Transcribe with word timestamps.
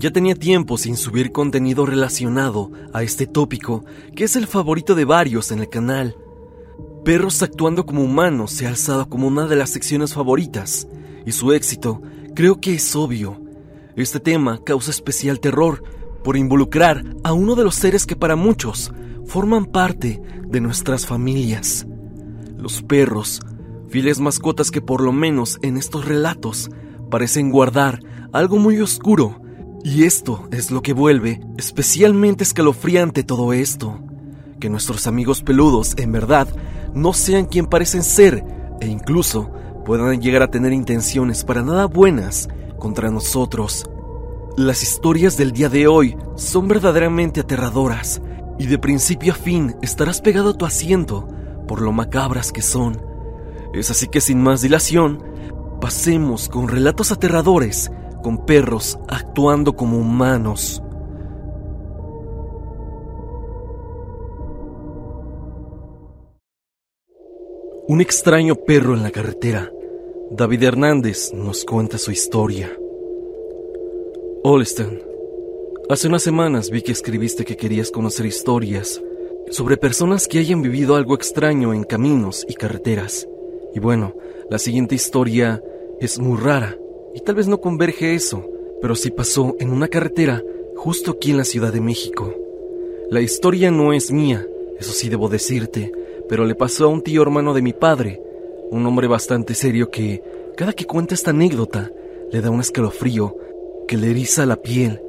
Ya 0.00 0.10
tenía 0.10 0.34
tiempo 0.34 0.78
sin 0.78 0.96
subir 0.96 1.30
contenido 1.30 1.84
relacionado 1.84 2.70
a 2.94 3.02
este 3.02 3.26
tópico, 3.26 3.84
que 4.16 4.24
es 4.24 4.34
el 4.34 4.46
favorito 4.46 4.94
de 4.94 5.04
varios 5.04 5.52
en 5.52 5.58
el 5.58 5.68
canal. 5.68 6.16
Perros 7.04 7.42
actuando 7.42 7.84
como 7.84 8.02
humanos 8.02 8.50
se 8.50 8.64
ha 8.64 8.70
alzado 8.70 9.10
como 9.10 9.26
una 9.26 9.46
de 9.46 9.56
las 9.56 9.68
secciones 9.68 10.14
favoritas, 10.14 10.88
y 11.26 11.32
su 11.32 11.52
éxito 11.52 12.00
creo 12.34 12.62
que 12.62 12.72
es 12.72 12.96
obvio. 12.96 13.42
Este 13.94 14.20
tema 14.20 14.64
causa 14.64 14.90
especial 14.90 15.38
terror 15.38 15.82
por 16.24 16.38
involucrar 16.38 17.04
a 17.22 17.34
uno 17.34 17.54
de 17.54 17.64
los 17.64 17.74
seres 17.74 18.06
que 18.06 18.16
para 18.16 18.36
muchos 18.36 18.94
forman 19.26 19.66
parte 19.66 20.22
de 20.46 20.62
nuestras 20.62 21.04
familias. 21.04 21.86
Los 22.56 22.82
perros, 22.82 23.42
fieles 23.90 24.18
mascotas 24.18 24.70
que 24.70 24.80
por 24.80 25.02
lo 25.02 25.12
menos 25.12 25.58
en 25.60 25.76
estos 25.76 26.06
relatos 26.06 26.70
parecen 27.10 27.50
guardar 27.50 28.00
algo 28.32 28.56
muy 28.56 28.80
oscuro 28.80 29.39
y 29.82 30.04
esto 30.04 30.46
es 30.50 30.70
lo 30.70 30.82
que 30.82 30.92
vuelve 30.92 31.40
especialmente 31.56 32.44
escalofriante 32.44 33.22
todo 33.22 33.52
esto. 33.52 33.98
Que 34.58 34.68
nuestros 34.68 35.06
amigos 35.06 35.42
peludos 35.42 35.94
en 35.96 36.12
verdad 36.12 36.48
no 36.94 37.12
sean 37.12 37.46
quien 37.46 37.66
parecen 37.66 38.02
ser 38.02 38.44
e 38.80 38.86
incluso 38.86 39.50
puedan 39.84 40.20
llegar 40.20 40.42
a 40.42 40.50
tener 40.50 40.72
intenciones 40.72 41.44
para 41.44 41.62
nada 41.62 41.86
buenas 41.86 42.48
contra 42.78 43.10
nosotros. 43.10 43.88
Las 44.56 44.82
historias 44.82 45.36
del 45.36 45.52
día 45.52 45.68
de 45.68 45.86
hoy 45.86 46.16
son 46.36 46.68
verdaderamente 46.68 47.40
aterradoras 47.40 48.20
y 48.58 48.66
de 48.66 48.78
principio 48.78 49.32
a 49.32 49.36
fin 49.36 49.76
estarás 49.80 50.20
pegado 50.20 50.50
a 50.50 50.54
tu 50.54 50.66
asiento 50.66 51.26
por 51.66 51.80
lo 51.80 51.92
macabras 51.92 52.52
que 52.52 52.62
son. 52.62 53.00
Es 53.72 53.90
así 53.90 54.08
que 54.08 54.20
sin 54.20 54.42
más 54.42 54.60
dilación, 54.60 55.22
pasemos 55.80 56.48
con 56.48 56.68
relatos 56.68 57.12
aterradores 57.12 57.90
con 58.20 58.44
perros 58.44 58.98
actuando 59.08 59.74
como 59.74 59.98
humanos. 59.98 60.82
Un 67.88 68.00
extraño 68.00 68.54
perro 68.54 68.94
en 68.94 69.02
la 69.02 69.10
carretera. 69.10 69.72
David 70.30 70.62
Hernández 70.62 71.32
nos 71.34 71.64
cuenta 71.64 71.98
su 71.98 72.12
historia. 72.12 72.70
Olston, 74.44 75.02
hace 75.88 76.06
unas 76.06 76.22
semanas 76.22 76.70
vi 76.70 76.82
que 76.82 76.92
escribiste 76.92 77.44
que 77.44 77.56
querías 77.56 77.90
conocer 77.90 78.26
historias 78.26 79.02
sobre 79.50 79.76
personas 79.76 80.28
que 80.28 80.38
hayan 80.38 80.62
vivido 80.62 80.94
algo 80.94 81.14
extraño 81.16 81.74
en 81.74 81.82
caminos 81.82 82.46
y 82.48 82.54
carreteras. 82.54 83.26
Y 83.74 83.80
bueno, 83.80 84.14
la 84.48 84.58
siguiente 84.58 84.94
historia 84.94 85.60
es 86.00 86.18
muy 86.20 86.38
rara 86.38 86.76
y 87.14 87.20
tal 87.20 87.34
vez 87.34 87.48
no 87.48 87.60
converge 87.60 88.14
eso, 88.14 88.44
pero 88.80 88.94
sí 88.94 89.10
pasó 89.10 89.56
en 89.58 89.70
una 89.70 89.88
carretera 89.88 90.42
justo 90.76 91.12
aquí 91.12 91.30
en 91.30 91.36
la 91.36 91.44
Ciudad 91.44 91.72
de 91.72 91.80
México. 91.80 92.34
La 93.10 93.20
historia 93.20 93.70
no 93.70 93.92
es 93.92 94.12
mía, 94.12 94.46
eso 94.78 94.92
sí 94.92 95.08
debo 95.08 95.28
decirte, 95.28 95.92
pero 96.28 96.44
le 96.44 96.54
pasó 96.54 96.84
a 96.84 96.88
un 96.88 97.02
tío 97.02 97.22
hermano 97.22 97.52
de 97.54 97.62
mi 97.62 97.72
padre, 97.72 98.22
un 98.70 98.86
hombre 98.86 99.08
bastante 99.08 99.54
serio 99.54 99.90
que, 99.90 100.22
cada 100.56 100.72
que 100.72 100.86
cuenta 100.86 101.14
esta 101.14 101.30
anécdota, 101.30 101.90
le 102.30 102.40
da 102.40 102.50
un 102.50 102.60
escalofrío 102.60 103.36
que 103.88 103.96
le 103.96 104.10
eriza 104.10 104.46
la 104.46 104.56
piel. 104.56 105.02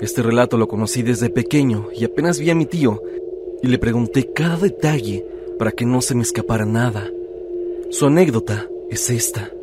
Este 0.00 0.22
relato 0.22 0.56
lo 0.56 0.68
conocí 0.68 1.02
desde 1.02 1.30
pequeño 1.30 1.88
y 1.94 2.04
apenas 2.04 2.38
vi 2.38 2.50
a 2.50 2.54
mi 2.54 2.66
tío 2.66 3.02
y 3.62 3.68
le 3.68 3.78
pregunté 3.78 4.32
cada 4.32 4.56
detalle 4.56 5.26
para 5.58 5.72
que 5.72 5.86
no 5.86 6.00
se 6.00 6.14
me 6.14 6.22
escapara 6.22 6.64
nada. 6.64 7.10
Su 7.90 8.06
anécdota 8.06 8.68
es 8.90 9.10
esta. 9.10 9.55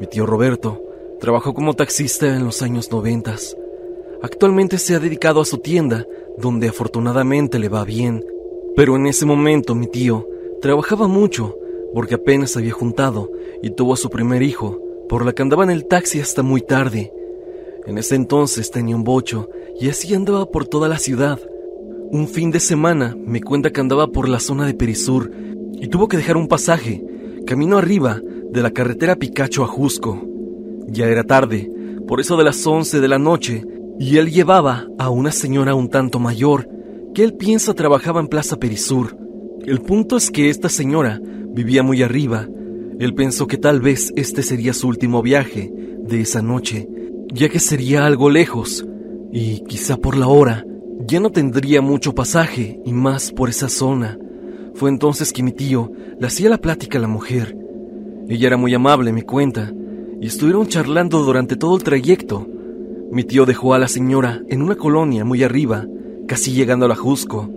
Mi 0.00 0.06
tío 0.06 0.26
Roberto 0.26 0.82
trabajó 1.20 1.54
como 1.54 1.74
taxista 1.74 2.34
en 2.34 2.44
los 2.44 2.62
años 2.62 2.90
noventas. 2.92 3.56
Actualmente 4.22 4.78
se 4.78 4.94
ha 4.94 5.00
dedicado 5.00 5.40
a 5.40 5.44
su 5.44 5.58
tienda, 5.58 6.06
donde 6.36 6.68
afortunadamente 6.68 7.58
le 7.58 7.68
va 7.68 7.84
bien. 7.84 8.24
Pero 8.76 8.96
en 8.96 9.06
ese 9.06 9.26
momento 9.26 9.74
mi 9.74 9.88
tío 9.88 10.28
trabajaba 10.60 11.08
mucho 11.08 11.56
porque 11.94 12.14
apenas 12.14 12.56
había 12.56 12.72
juntado 12.72 13.30
y 13.62 13.70
tuvo 13.70 13.94
a 13.94 13.96
su 13.96 14.10
primer 14.10 14.42
hijo, 14.42 14.80
por 15.08 15.24
la 15.24 15.32
que 15.32 15.42
andaba 15.42 15.64
en 15.64 15.70
el 15.70 15.86
taxi 15.86 16.20
hasta 16.20 16.42
muy 16.42 16.60
tarde. 16.60 17.12
En 17.86 17.98
ese 17.98 18.14
entonces 18.14 18.70
tenía 18.70 18.94
un 18.94 19.04
bocho 19.04 19.48
y 19.80 19.88
así 19.88 20.14
andaba 20.14 20.46
por 20.46 20.66
toda 20.66 20.88
la 20.88 20.98
ciudad. 20.98 21.40
Un 22.10 22.28
fin 22.28 22.50
de 22.50 22.60
semana 22.60 23.16
me 23.18 23.40
cuenta 23.40 23.70
que 23.70 23.80
andaba 23.80 24.08
por 24.08 24.28
la 24.28 24.38
zona 24.38 24.66
de 24.66 24.74
Perisur 24.74 25.30
y 25.72 25.88
tuvo 25.88 26.08
que 26.08 26.16
dejar 26.16 26.36
un 26.36 26.48
pasaje, 26.48 27.02
camino 27.46 27.78
arriba, 27.78 28.20
de 28.52 28.62
la 28.62 28.70
carretera 28.70 29.16
Picacho 29.16 29.64
a 29.64 29.66
Jusco. 29.66 30.22
Ya 30.86 31.06
era 31.06 31.24
tarde, 31.24 31.70
por 32.06 32.20
eso 32.20 32.36
de 32.36 32.44
las 32.44 32.66
once 32.66 33.00
de 33.00 33.08
la 33.08 33.18
noche, 33.18 33.64
y 33.98 34.16
él 34.16 34.30
llevaba 34.30 34.86
a 34.98 35.10
una 35.10 35.32
señora 35.32 35.74
un 35.74 35.88
tanto 35.88 36.18
mayor, 36.18 36.68
que 37.14 37.24
él 37.24 37.34
piensa 37.34 37.74
trabajaba 37.74 38.20
en 38.20 38.28
Plaza 38.28 38.56
Perisur. 38.56 39.16
El 39.66 39.80
punto 39.80 40.16
es 40.16 40.30
que 40.30 40.50
esta 40.50 40.68
señora 40.68 41.20
vivía 41.52 41.82
muy 41.82 42.02
arriba. 42.02 42.48
Él 42.98 43.14
pensó 43.14 43.46
que 43.46 43.58
tal 43.58 43.80
vez 43.80 44.12
este 44.16 44.42
sería 44.42 44.72
su 44.72 44.88
último 44.88 45.22
viaje 45.22 45.70
de 46.02 46.20
esa 46.20 46.42
noche, 46.42 46.88
ya 47.32 47.48
que 47.48 47.60
sería 47.60 48.06
algo 48.06 48.30
lejos, 48.30 48.86
y 49.32 49.60
quizá 49.64 49.96
por 49.96 50.16
la 50.16 50.28
hora 50.28 50.64
ya 51.06 51.20
no 51.20 51.30
tendría 51.30 51.80
mucho 51.80 52.14
pasaje 52.14 52.80
y 52.84 52.92
más 52.92 53.32
por 53.32 53.48
esa 53.48 53.68
zona. 53.68 54.18
Fue 54.74 54.90
entonces 54.90 55.32
que 55.32 55.42
mi 55.42 55.52
tío 55.52 55.90
le 56.18 56.26
hacía 56.26 56.48
la 56.48 56.58
plática 56.58 56.98
a 56.98 57.00
la 57.00 57.08
mujer, 57.08 57.56
ella 58.28 58.48
era 58.48 58.56
muy 58.58 58.74
amable, 58.74 59.10
me 59.10 59.22
cuenta, 59.22 59.72
y 60.20 60.26
estuvieron 60.26 60.66
charlando 60.66 61.24
durante 61.24 61.56
todo 61.56 61.76
el 61.76 61.82
trayecto. 61.82 62.46
Mi 63.10 63.24
tío 63.24 63.46
dejó 63.46 63.72
a 63.72 63.78
la 63.78 63.88
señora 63.88 64.42
en 64.48 64.60
una 64.60 64.74
colonia 64.74 65.24
muy 65.24 65.42
arriba, 65.42 65.86
casi 66.26 66.52
llegando 66.52 66.84
a 66.84 66.90
la 66.90 66.94
Jusco. 66.94 67.48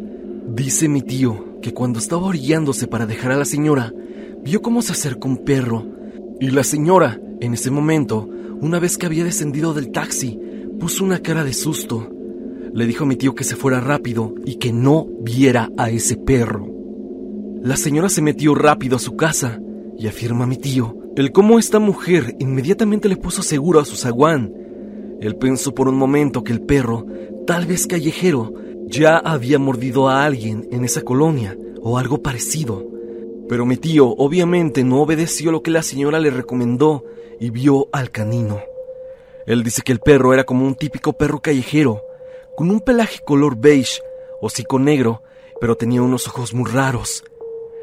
Dice 0.48 0.88
mi 0.88 1.02
tío 1.02 1.60
que 1.62 1.74
cuando 1.74 2.00
estaba 2.00 2.26
orillándose 2.26 2.88
para 2.88 3.06
dejar 3.06 3.34
a 3.34 3.38
la 3.38 3.44
señora, 3.44 3.94
vio 4.46 4.62
cómo 4.62 4.82
se 4.82 4.94
acercó 4.94 5.28
un 5.28 5.44
perro, 5.44 5.86
y 6.40 6.52
la 6.52 6.64
señora, 6.64 7.20
en 7.42 7.54
ese 7.54 7.70
momento, 7.70 8.30
una 8.62 8.80
vez 8.80 8.98
que 8.98 9.08
había 9.08 9.26
descendido 9.26 9.74
del 9.74 9.92
taxi, 9.92 10.40
puso 10.80 11.04
una 11.04 11.20
cara 11.20 11.44
de 11.44 11.54
susto. 11.54 12.10
Le 12.74 12.86
dijo 12.86 13.04
a 13.04 13.08
mi 13.08 13.18
tío 13.18 13.36
que 13.36 13.44
se 13.44 13.58
fuera 13.58 13.82
rápido 13.82 14.36
y 14.46 14.56
que 14.56 14.72
no 14.72 15.06
viera 15.20 15.70
a 15.78 15.90
ese 15.90 16.16
perro. 16.16 16.66
La 17.62 17.76
señora 17.76 18.08
se 18.08 18.22
metió 18.22 18.56
rápido 18.56 18.96
a 18.96 19.00
su 19.00 19.18
casa 19.18 19.60
y 20.02 20.08
afirma 20.08 20.48
mi 20.48 20.58
tío, 20.58 20.96
el 21.16 21.32
cómo 21.32 21.60
esta 21.60 21.78
mujer 21.78 22.36
inmediatamente 22.40 23.08
le 23.08 23.18
puso 23.18 23.44
seguro 23.44 23.80
a 23.80 23.86
su 23.86 23.96
zaguán. 23.96 24.52
Él 25.22 25.36
pensó 25.36 25.76
por 25.76 25.88
un 25.88 25.94
momento 25.94 26.44
que 26.44 26.54
el 26.54 26.62
perro, 26.62 27.06
tal 27.46 27.68
vez 27.68 27.86
callejero, 27.86 28.52
ya 28.88 29.20
había 29.20 29.60
mordido 29.60 30.10
a 30.10 30.26
alguien 30.26 30.68
en 30.72 30.86
esa 30.86 31.04
colonia 31.04 31.56
o 31.84 32.00
algo 32.00 32.24
parecido. 32.24 32.84
Pero 33.48 33.68
mi 33.68 33.78
tío 33.78 34.08
obviamente 34.08 34.84
no 34.84 35.04
obedeció 35.04 35.52
lo 35.52 35.62
que 35.62 35.70
la 35.70 35.84
señora 35.84 36.20
le 36.20 36.32
recomendó 36.32 37.06
y 37.40 37.52
vio 37.52 37.88
al 37.92 38.10
canino. 38.10 38.60
Él 39.46 39.62
dice 39.62 39.84
que 39.84 39.92
el 39.92 40.00
perro 40.00 40.34
era 40.34 40.46
como 40.46 40.66
un 40.66 40.74
típico 40.74 41.14
perro 41.14 41.44
callejero, 41.44 42.02
con 42.58 42.72
un 42.72 42.80
pelaje 42.80 43.20
color 43.24 43.56
beige, 43.56 44.02
hocico 44.42 44.80
negro, 44.80 45.22
pero 45.60 45.76
tenía 45.76 46.02
unos 46.02 46.28
ojos 46.28 46.56
muy 46.56 46.72
raros. 46.72 47.24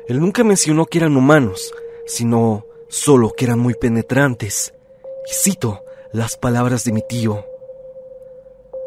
Él 0.08 0.18
nunca 0.18 0.42
mencionó 0.42 0.86
que 0.86 0.98
eran 0.98 1.16
humanos, 1.16 1.72
sino 2.08 2.66
solo 2.88 3.32
que 3.36 3.44
eran 3.44 3.60
muy 3.60 3.74
penetrantes. 3.74 4.74
Y 5.30 5.34
cito 5.34 5.84
las 6.12 6.36
palabras 6.36 6.84
de 6.84 6.92
mi 6.92 7.02
tío. 7.06 7.44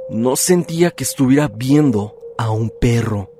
No 0.09 0.35
sentía 0.35 0.91
que 0.91 1.05
estuviera 1.05 1.47
viendo 1.47 2.17
a 2.37 2.51
un 2.51 2.69
perro. 2.69 3.31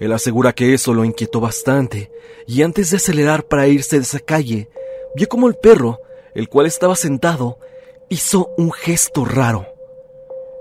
Él 0.00 0.12
asegura 0.12 0.54
que 0.54 0.74
eso 0.74 0.94
lo 0.94 1.04
inquietó 1.04 1.40
bastante, 1.40 2.10
y 2.46 2.62
antes 2.62 2.90
de 2.90 2.96
acelerar 2.96 3.44
para 3.44 3.68
irse 3.68 3.96
de 3.96 4.02
esa 4.02 4.20
calle, 4.20 4.68
vio 5.14 5.28
como 5.28 5.48
el 5.48 5.54
perro, 5.56 6.00
el 6.34 6.48
cual 6.48 6.66
estaba 6.66 6.96
sentado, 6.96 7.58
hizo 8.08 8.50
un 8.56 8.72
gesto 8.72 9.24
raro. 9.24 9.66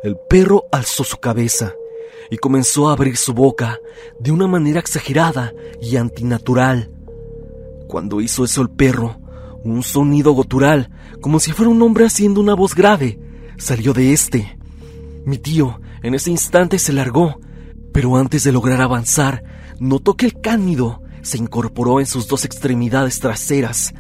El 0.04 0.18
perro 0.18 0.66
alzó 0.72 1.04
su 1.04 1.18
cabeza 1.18 1.74
y 2.30 2.38
comenzó 2.38 2.90
a 2.90 2.94
abrir 2.94 3.16
su 3.18 3.34
boca 3.34 3.80
de 4.20 4.32
una 4.32 4.48
manera 4.48 4.80
exagerada 4.80 5.54
y 5.82 5.96
antinatural. 5.96 6.92
Cuando 7.88 8.22
hizo 8.22 8.44
eso 8.44 8.62
el 8.62 8.70
perro, 8.70 9.22
Un 9.64 9.84
sonido 9.84 10.32
gutural, 10.32 10.92
como 11.20 11.40
si 11.40 11.52
fuera 11.52 11.70
un 11.70 11.82
hombre 11.82 12.06
haciendo 12.06 12.40
una 12.40 12.54
voz 12.54 12.74
grave, 12.74 13.20
salió 13.58 13.92
de 13.92 14.14
este. 14.14 14.58
Mi 15.26 15.40
tío 15.40 15.82
en 16.04 16.14
ese 16.14 16.32
instante 16.32 16.80
se 16.80 16.94
largó, 16.94 17.42
pero 17.92 18.16
antes 18.16 18.44
de 18.44 18.54
lograr 18.54 18.82
avanzar, 18.82 19.44
notó 19.80 20.14
que 20.14 20.26
el 20.26 20.40
cánido 20.40 21.02
se 21.22 21.38
incorporó 21.38 22.00
en 22.00 22.06
sus 22.06 22.28
dos 22.28 22.46
extremidades 22.46 23.20
traseras, 23.20 23.94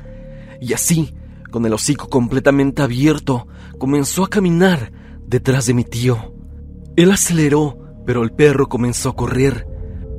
y 0.62 0.74
así, 0.74 1.14
con 1.52 1.66
el 1.66 1.74
hocico 1.74 2.08
completamente 2.08 2.82
abierto, 2.82 3.48
comenzó 3.78 4.24
a 4.24 4.30
caminar 4.30 4.94
detrás 5.26 5.66
de 5.66 5.74
mi 5.74 5.84
tío. 5.84 6.34
Él 6.96 7.12
aceleró, 7.12 7.78
pero 8.06 8.24
el 8.24 8.32
perro 8.32 8.68
comenzó 8.70 9.10
a 9.10 9.16
correr. 9.16 9.68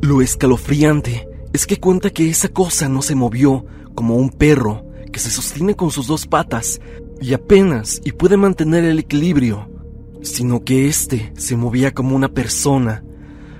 Lo 0.02 0.20
escalofriante 0.20 1.27
es 1.52 1.66
que 1.66 1.78
cuenta 1.78 2.10
que 2.10 2.28
esa 2.28 2.48
cosa 2.48 2.88
no 2.88 3.02
se 3.02 3.14
movió 3.14 3.64
como 3.94 4.16
un 4.16 4.30
perro 4.30 4.84
que 5.12 5.18
se 5.18 5.30
sostiene 5.30 5.74
con 5.74 5.90
sus 5.90 6.06
dos 6.06 6.26
patas 6.26 6.80
y 7.20 7.32
apenas 7.32 8.00
y 8.04 8.12
puede 8.12 8.36
mantener 8.36 8.84
el 8.84 8.98
equilibrio, 8.98 9.68
sino 10.22 10.64
que 10.64 10.86
éste 10.86 11.32
se 11.36 11.56
movía 11.56 11.92
como 11.92 12.14
una 12.14 12.28
persona. 12.28 13.02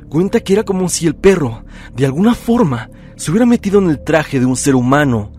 Cuenta 0.08 0.40
que 0.40 0.52
era 0.52 0.64
como 0.64 0.88
si 0.88 1.06
el 1.06 1.17
perro, 1.17 1.64
de 1.94 2.06
alguna 2.06 2.35
forma, 2.35 2.90
se 3.17 3.31
hubiera 3.31 3.46
metido 3.46 3.81
en 3.81 3.90
el 3.90 4.02
traje 4.02 4.38
de 4.40 4.46
un 4.46 4.56
ser 4.56 4.75
humano. 4.75 5.32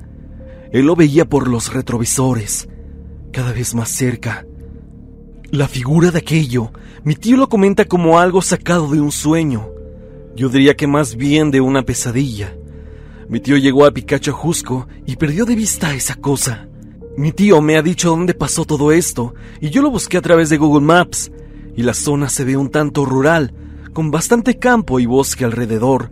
Él 0.71 0.85
lo 0.85 0.95
veía 0.95 1.25
por 1.25 1.47
los 1.47 1.73
retrovisores, 1.73 2.67
cada 3.31 3.53
vez 3.53 3.73
más 3.73 3.89
cerca. 3.89 4.45
La 5.51 5.67
figura 5.67 6.11
de 6.11 6.19
aquello, 6.19 6.71
mi 7.03 7.15
tío 7.15 7.37
lo 7.37 7.49
comenta 7.49 7.85
como 7.85 8.19
algo 8.19 8.41
sacado 8.41 8.89
de 8.89 9.01
un 9.01 9.11
sueño. 9.11 9.69
Yo 10.39 10.47
diría 10.47 10.77
que 10.77 10.87
más 10.87 11.17
bien 11.17 11.51
de 11.51 11.59
una 11.59 11.83
pesadilla. 11.83 12.55
Mi 13.27 13.41
tío 13.41 13.57
llegó 13.57 13.85
a 13.85 13.91
Picacho 13.91 14.31
Jusco 14.31 14.87
y 15.05 15.17
perdió 15.17 15.43
de 15.43 15.53
vista 15.53 15.93
esa 15.93 16.15
cosa. 16.15 16.69
Mi 17.17 17.33
tío 17.33 17.61
me 17.61 17.75
ha 17.75 17.81
dicho 17.81 18.11
dónde 18.11 18.33
pasó 18.33 18.63
todo 18.63 18.93
esto 18.93 19.33
y 19.59 19.69
yo 19.69 19.81
lo 19.81 19.91
busqué 19.91 20.15
a 20.15 20.21
través 20.21 20.49
de 20.49 20.55
Google 20.55 20.85
Maps 20.85 21.29
y 21.75 21.83
la 21.83 21.93
zona 21.93 22.29
se 22.29 22.45
ve 22.45 22.55
un 22.55 22.69
tanto 22.69 23.03
rural, 23.03 23.53
con 23.91 24.11
bastante 24.11 24.57
campo 24.57 25.01
y 25.01 25.05
bosque 25.05 25.43
alrededor. 25.43 26.09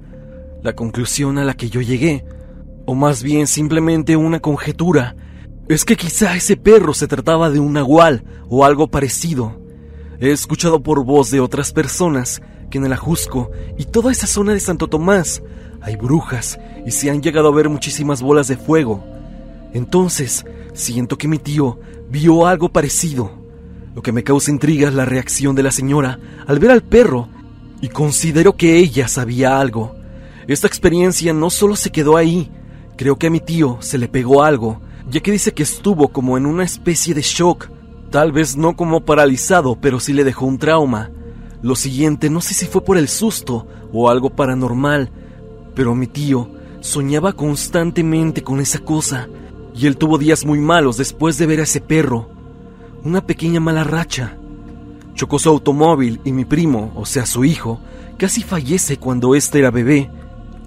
La 0.62 0.76
conclusión 0.76 1.38
a 1.38 1.46
la 1.46 1.54
que 1.54 1.70
yo 1.70 1.80
llegué, 1.80 2.26
o 2.86 2.96
más 2.96 3.24
bien 3.24 3.48
simplemente 3.48 4.18
una 4.18 4.42
conjetura, 4.42 5.16
es 5.70 5.86
que 5.86 5.96
quizá 5.96 6.36
ese 6.36 6.58
perro 6.58 6.94
se 6.94 7.08
trataba 7.08 7.50
de 7.50 7.62
un 7.62 7.72
nahual 7.72 8.26
o 8.50 8.66
algo 8.66 8.92
parecido. 8.92 9.62
He 10.20 10.32
escuchado 10.32 10.84
por 10.84 11.06
voz 11.06 11.32
de 11.32 11.40
otras 11.40 11.72
personas 11.72 12.42
que 12.70 12.78
en 12.78 12.86
el 12.86 12.94
Ajusco 12.94 13.52
y 13.78 13.86
toda 13.86 14.12
esa 14.12 14.28
zona 14.28 14.54
de 14.54 14.60
Santo 14.60 14.88
Tomás 14.88 15.42
hay 15.82 15.96
brujas 15.96 16.60
y 16.86 16.92
se 16.92 17.10
han 17.10 17.22
llegado 17.22 17.48
a 17.48 17.56
ver 17.56 17.70
muchísimas 17.70 18.22
bolas 18.22 18.48
de 18.48 18.58
fuego. 18.58 19.04
Entonces, 19.74 20.46
siento 20.74 21.18
que 21.18 21.28
mi 21.28 21.38
tío 21.38 21.80
vio 22.10 22.48
algo 22.48 22.70
parecido. 22.70 23.32
Lo 23.96 24.02
que 24.02 24.12
me 24.12 24.24
causa 24.24 24.52
intriga 24.52 24.88
es 24.88 24.94
la 24.94 25.06
reacción 25.06 25.56
de 25.56 25.64
la 25.64 25.72
señora 25.72 26.20
al 26.46 26.60
ver 26.60 26.72
al 26.72 26.84
perro 26.84 27.30
y 27.82 27.90
considero 27.90 28.56
que 28.56 28.78
ella 28.78 29.08
sabía 29.08 29.60
algo. 29.60 29.96
Esta 30.48 30.68
experiencia 30.68 31.34
no 31.34 31.50
solo 31.50 31.76
se 31.76 31.92
quedó 31.92 32.16
ahí, 32.16 32.52
creo 32.96 33.18
que 33.18 33.28
a 33.28 33.30
mi 33.30 33.40
tío 33.40 33.78
se 33.82 33.98
le 33.98 34.08
pegó 34.08 34.44
algo, 34.44 34.82
ya 35.10 35.20
que 35.20 35.32
dice 35.32 35.54
que 35.54 35.64
estuvo 35.64 36.10
como 36.10 36.38
en 36.38 36.46
una 36.46 36.64
especie 36.64 37.14
de 37.14 37.22
shock, 37.22 37.70
tal 38.12 38.32
vez 38.32 38.56
no 38.56 38.76
como 38.76 39.04
paralizado, 39.04 39.78
pero 39.80 40.00
sí 40.00 40.14
le 40.14 40.24
dejó 40.24 40.46
un 40.46 40.58
trauma. 40.58 41.12
Lo 41.62 41.76
siguiente, 41.76 42.30
no 42.30 42.42
sé 42.42 42.54
si 42.54 42.66
fue 42.66 42.84
por 42.84 42.98
el 42.98 43.08
susto 43.08 43.68
o 43.92 44.10
algo 44.10 44.30
paranormal, 44.30 45.10
pero 45.74 45.96
mi 45.96 46.08
tío 46.08 46.50
soñaba 46.82 47.34
constantemente 47.34 48.44
con 48.44 48.60
esa 48.60 48.80
cosa, 48.80 49.28
y 49.76 49.88
él 49.88 49.98
tuvo 49.98 50.18
días 50.18 50.46
muy 50.46 50.60
malos 50.60 50.98
después 50.98 51.38
de 51.38 51.46
ver 51.46 51.60
a 51.60 51.64
ese 51.64 51.82
perro. 51.82 52.30
Una 53.04 53.26
pequeña 53.26 53.60
mala 53.60 53.84
racha. 53.84 54.38
Chocó 55.14 55.40
su 55.40 55.50
automóvil 55.50 56.22
y 56.24 56.32
mi 56.32 56.46
primo, 56.46 56.92
o 56.96 57.06
sea 57.06 57.26
su 57.26 57.44
hijo, 57.44 57.80
casi 58.18 58.44
fallece 58.44 58.98
cuando 58.98 59.36
éste 59.36 59.60
era 59.60 59.72
bebé. 59.72 60.12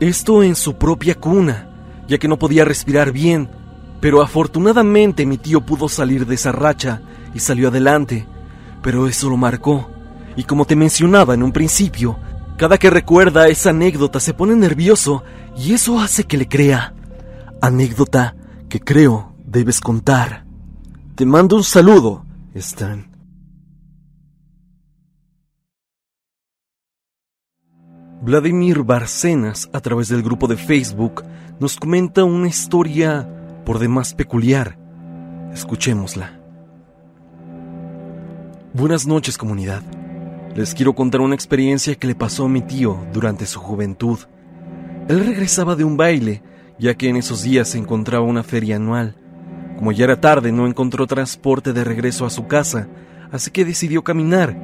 Esto 0.00 0.42
en 0.42 0.56
su 0.56 0.74
propia 0.74 1.14
cuna, 1.14 1.70
ya 2.08 2.18
que 2.18 2.28
no 2.28 2.38
podía 2.38 2.64
respirar 2.64 3.12
bien, 3.12 3.48
pero 4.00 4.22
afortunadamente 4.22 5.26
mi 5.26 5.38
tío 5.38 5.60
pudo 5.60 5.88
salir 5.88 6.26
de 6.26 6.34
esa 6.34 6.52
racha 6.52 7.00
y 7.34 7.38
salió 7.38 7.68
adelante. 7.68 8.26
Pero 8.82 9.06
eso 9.06 9.28
lo 9.28 9.36
marcó. 9.36 9.90
Y 10.40 10.44
como 10.44 10.64
te 10.64 10.74
mencionaba 10.74 11.34
en 11.34 11.42
un 11.42 11.52
principio, 11.52 12.18
cada 12.56 12.78
que 12.78 12.88
recuerda 12.88 13.48
esa 13.48 13.70
anécdota 13.70 14.20
se 14.20 14.32
pone 14.32 14.56
nervioso 14.56 15.22
y 15.54 15.74
eso 15.74 16.00
hace 16.00 16.24
que 16.24 16.38
le 16.38 16.48
crea. 16.48 16.94
Anécdota 17.60 18.34
que 18.70 18.80
creo 18.80 19.34
debes 19.44 19.82
contar. 19.82 20.46
Te 21.14 21.26
mando 21.26 21.56
un 21.56 21.62
saludo, 21.62 22.24
Stan. 22.54 23.10
Vladimir 28.22 28.82
Barcenas, 28.82 29.68
a 29.74 29.80
través 29.80 30.08
del 30.08 30.22
grupo 30.22 30.46
de 30.46 30.56
Facebook, 30.56 31.22
nos 31.58 31.76
comenta 31.76 32.24
una 32.24 32.48
historia 32.48 33.28
por 33.66 33.78
demás 33.78 34.14
peculiar. 34.14 34.78
Escuchémosla. 35.52 36.40
Buenas 38.72 39.06
noches 39.06 39.36
comunidad. 39.36 39.82
Les 40.54 40.74
quiero 40.74 40.94
contar 40.96 41.20
una 41.20 41.36
experiencia 41.36 41.94
que 41.94 42.08
le 42.08 42.16
pasó 42.16 42.46
a 42.46 42.48
mi 42.48 42.60
tío 42.60 42.98
durante 43.12 43.46
su 43.46 43.60
juventud. 43.60 44.18
Él 45.08 45.24
regresaba 45.24 45.76
de 45.76 45.84
un 45.84 45.96
baile, 45.96 46.42
ya 46.76 46.94
que 46.94 47.08
en 47.08 47.16
esos 47.16 47.44
días 47.44 47.68
se 47.68 47.78
encontraba 47.78 48.24
una 48.24 48.42
feria 48.42 48.76
anual. 48.76 49.14
Como 49.78 49.92
ya 49.92 50.04
era 50.04 50.20
tarde, 50.20 50.50
no 50.50 50.66
encontró 50.66 51.06
transporte 51.06 51.72
de 51.72 51.84
regreso 51.84 52.26
a 52.26 52.30
su 52.30 52.48
casa, 52.48 52.88
así 53.30 53.52
que 53.52 53.64
decidió 53.64 54.02
caminar. 54.02 54.56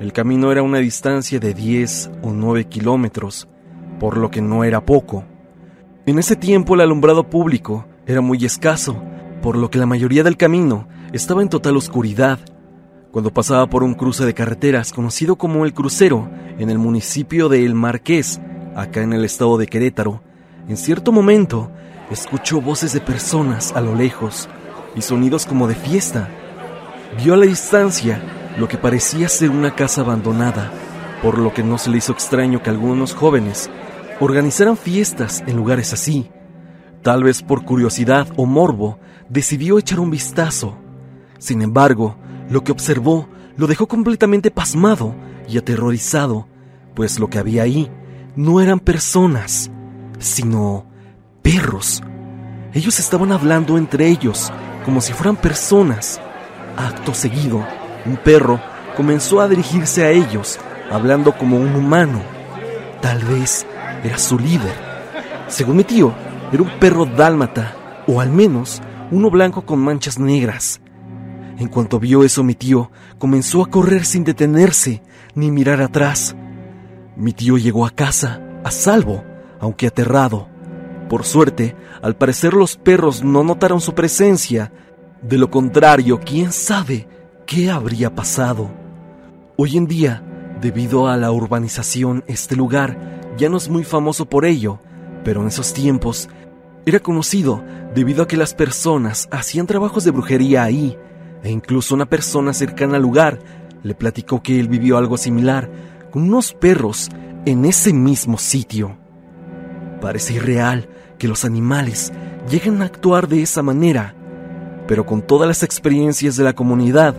El 0.00 0.12
camino 0.12 0.50
era 0.50 0.64
una 0.64 0.78
distancia 0.78 1.38
de 1.38 1.54
10 1.54 2.10
o 2.22 2.32
9 2.32 2.64
kilómetros, 2.64 3.46
por 4.00 4.16
lo 4.16 4.32
que 4.32 4.40
no 4.40 4.64
era 4.64 4.84
poco. 4.84 5.24
En 6.06 6.18
ese 6.18 6.34
tiempo 6.34 6.74
el 6.74 6.80
alumbrado 6.80 7.30
público 7.30 7.86
era 8.04 8.20
muy 8.20 8.44
escaso, 8.44 9.00
por 9.42 9.56
lo 9.56 9.70
que 9.70 9.78
la 9.78 9.86
mayoría 9.86 10.24
del 10.24 10.36
camino 10.36 10.88
estaba 11.12 11.40
en 11.40 11.48
total 11.48 11.76
oscuridad 11.76 12.40
cuando 13.10 13.32
pasaba 13.32 13.66
por 13.68 13.82
un 13.82 13.94
cruce 13.94 14.24
de 14.24 14.34
carreteras 14.34 14.92
conocido 14.92 15.36
como 15.36 15.64
El 15.64 15.74
Crucero 15.74 16.30
en 16.58 16.70
el 16.70 16.78
municipio 16.78 17.48
de 17.48 17.64
El 17.64 17.74
Marqués, 17.74 18.40
acá 18.76 19.02
en 19.02 19.12
el 19.12 19.24
estado 19.24 19.58
de 19.58 19.66
Querétaro, 19.66 20.22
en 20.68 20.76
cierto 20.76 21.10
momento 21.10 21.70
escuchó 22.10 22.60
voces 22.60 22.92
de 22.92 23.00
personas 23.00 23.72
a 23.74 23.80
lo 23.80 23.94
lejos 23.94 24.48
y 24.94 25.02
sonidos 25.02 25.44
como 25.46 25.66
de 25.66 25.74
fiesta. 25.74 26.28
Vio 27.22 27.34
a 27.34 27.36
la 27.36 27.46
distancia 27.46 28.22
lo 28.56 28.68
que 28.68 28.78
parecía 28.78 29.28
ser 29.28 29.50
una 29.50 29.74
casa 29.74 30.02
abandonada, 30.02 30.70
por 31.22 31.38
lo 31.38 31.52
que 31.52 31.64
no 31.64 31.78
se 31.78 31.90
le 31.90 31.98
hizo 31.98 32.12
extraño 32.12 32.62
que 32.62 32.70
algunos 32.70 33.14
jóvenes 33.14 33.70
organizaran 34.20 34.76
fiestas 34.76 35.42
en 35.46 35.56
lugares 35.56 35.92
así. 35.92 36.30
Tal 37.02 37.24
vez 37.24 37.42
por 37.42 37.64
curiosidad 37.64 38.28
o 38.36 38.46
morbo, 38.46 38.98
decidió 39.28 39.78
echar 39.78 39.98
un 39.98 40.10
vistazo. 40.10 40.76
Sin 41.38 41.62
embargo, 41.62 42.16
lo 42.50 42.64
que 42.64 42.72
observó 42.72 43.28
lo 43.56 43.66
dejó 43.66 43.86
completamente 43.86 44.50
pasmado 44.50 45.14
y 45.48 45.56
aterrorizado, 45.56 46.48
pues 46.94 47.18
lo 47.18 47.28
que 47.28 47.38
había 47.38 47.62
ahí 47.62 47.90
no 48.36 48.60
eran 48.60 48.80
personas, 48.80 49.70
sino 50.18 50.86
perros. 51.42 52.02
Ellos 52.72 52.98
estaban 53.00 53.32
hablando 53.32 53.78
entre 53.78 54.08
ellos 54.08 54.52
como 54.84 55.00
si 55.00 55.12
fueran 55.12 55.36
personas. 55.36 56.20
Acto 56.76 57.14
seguido, 57.14 57.64
un 58.06 58.16
perro 58.16 58.60
comenzó 58.96 59.40
a 59.40 59.48
dirigirse 59.48 60.04
a 60.04 60.10
ellos, 60.10 60.58
hablando 60.90 61.32
como 61.32 61.56
un 61.56 61.74
humano. 61.74 62.22
Tal 63.00 63.22
vez 63.24 63.66
era 64.04 64.18
su 64.18 64.38
líder. 64.38 64.74
Según 65.48 65.76
mi 65.76 65.84
tío, 65.84 66.12
era 66.52 66.62
un 66.62 66.70
perro 66.78 67.06
dálmata, 67.06 67.74
o 68.06 68.20
al 68.20 68.30
menos 68.30 68.80
uno 69.10 69.30
blanco 69.30 69.62
con 69.62 69.78
manchas 69.80 70.18
negras. 70.18 70.80
En 71.60 71.68
cuanto 71.68 72.00
vio 72.00 72.24
eso 72.24 72.42
mi 72.42 72.54
tío, 72.54 72.90
comenzó 73.18 73.62
a 73.62 73.68
correr 73.68 74.06
sin 74.06 74.24
detenerse 74.24 75.02
ni 75.34 75.50
mirar 75.50 75.82
atrás. 75.82 76.34
Mi 77.16 77.34
tío 77.34 77.58
llegó 77.58 77.84
a 77.84 77.90
casa, 77.90 78.40
a 78.64 78.70
salvo, 78.70 79.22
aunque 79.60 79.86
aterrado. 79.86 80.48
Por 81.10 81.22
suerte, 81.22 81.76
al 82.00 82.16
parecer 82.16 82.54
los 82.54 82.78
perros 82.78 83.22
no 83.22 83.44
notaron 83.44 83.82
su 83.82 83.94
presencia. 83.94 84.72
De 85.20 85.36
lo 85.36 85.50
contrario, 85.50 86.18
quién 86.24 86.50
sabe 86.50 87.06
qué 87.46 87.70
habría 87.70 88.14
pasado. 88.14 88.70
Hoy 89.58 89.76
en 89.76 89.86
día, 89.86 90.24
debido 90.62 91.08
a 91.08 91.18
la 91.18 91.30
urbanización, 91.30 92.24
este 92.26 92.56
lugar 92.56 93.20
ya 93.36 93.50
no 93.50 93.58
es 93.58 93.68
muy 93.68 93.84
famoso 93.84 94.24
por 94.24 94.46
ello, 94.46 94.78
pero 95.24 95.42
en 95.42 95.48
esos 95.48 95.74
tiempos 95.74 96.30
era 96.86 97.00
conocido 97.00 97.62
debido 97.94 98.22
a 98.22 98.28
que 98.28 98.38
las 98.38 98.54
personas 98.54 99.28
hacían 99.30 99.66
trabajos 99.66 100.04
de 100.04 100.10
brujería 100.10 100.62
ahí 100.62 100.96
e 101.42 101.50
incluso 101.50 101.94
una 101.94 102.06
persona 102.06 102.52
cercana 102.52 102.96
al 102.96 103.02
lugar 103.02 103.38
le 103.82 103.94
platicó 103.94 104.42
que 104.42 104.60
él 104.60 104.68
vivió 104.68 104.98
algo 104.98 105.16
similar 105.16 105.70
con 106.10 106.24
unos 106.24 106.52
perros 106.52 107.08
en 107.46 107.64
ese 107.64 107.92
mismo 107.92 108.38
sitio. 108.38 108.98
Parece 110.00 110.34
irreal 110.34 110.88
que 111.18 111.28
los 111.28 111.44
animales 111.44 112.12
lleguen 112.50 112.82
a 112.82 112.86
actuar 112.86 113.28
de 113.28 113.42
esa 113.42 113.62
manera, 113.62 114.14
Pero 114.86 115.06
con 115.06 115.22
todas 115.22 115.46
las 115.46 115.62
experiencias 115.62 116.34
de 116.34 116.42
la 116.42 116.52
comunidad, 116.52 117.14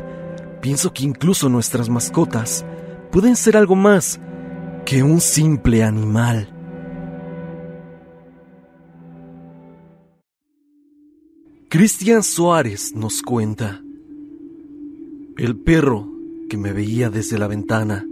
pienso 0.59 0.91
que 0.91 1.05
incluso 1.05 1.47
nuestras 1.47 1.87
mascotas 1.87 2.65
pueden 3.13 3.37
ser 3.37 3.55
algo 3.55 3.75
más 3.77 4.19
que 4.85 5.03
un 5.03 5.21
simple 5.21 5.81
animal. 5.81 6.49
Cristian 11.69 12.23
Suárez 12.23 12.93
nos 12.93 13.21
cuenta, 13.21 13.81
el 15.37 15.55
perro 15.55 16.11
que 16.49 16.57
me 16.57 16.73
veía 16.73 17.09
desde 17.09 17.39
la 17.39 17.47
ventana. 17.47 18.05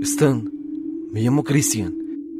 Stan, 0.00 0.50
me 1.12 1.22
llamo 1.22 1.44
Cristian 1.44 1.94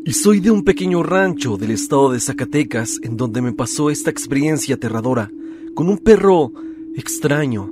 y 0.04 0.12
soy 0.12 0.40
de 0.40 0.50
un 0.50 0.64
pequeño 0.64 1.02
rancho 1.02 1.56
del 1.56 1.70
estado 1.70 2.12
de 2.12 2.20
Zacatecas 2.20 2.98
en 3.02 3.16
donde 3.16 3.40
me 3.40 3.52
pasó 3.52 3.90
esta 3.90 4.10
experiencia 4.10 4.74
aterradora 4.74 5.30
con 5.74 5.88
un 5.88 5.98
perro 5.98 6.52
extraño. 6.94 7.70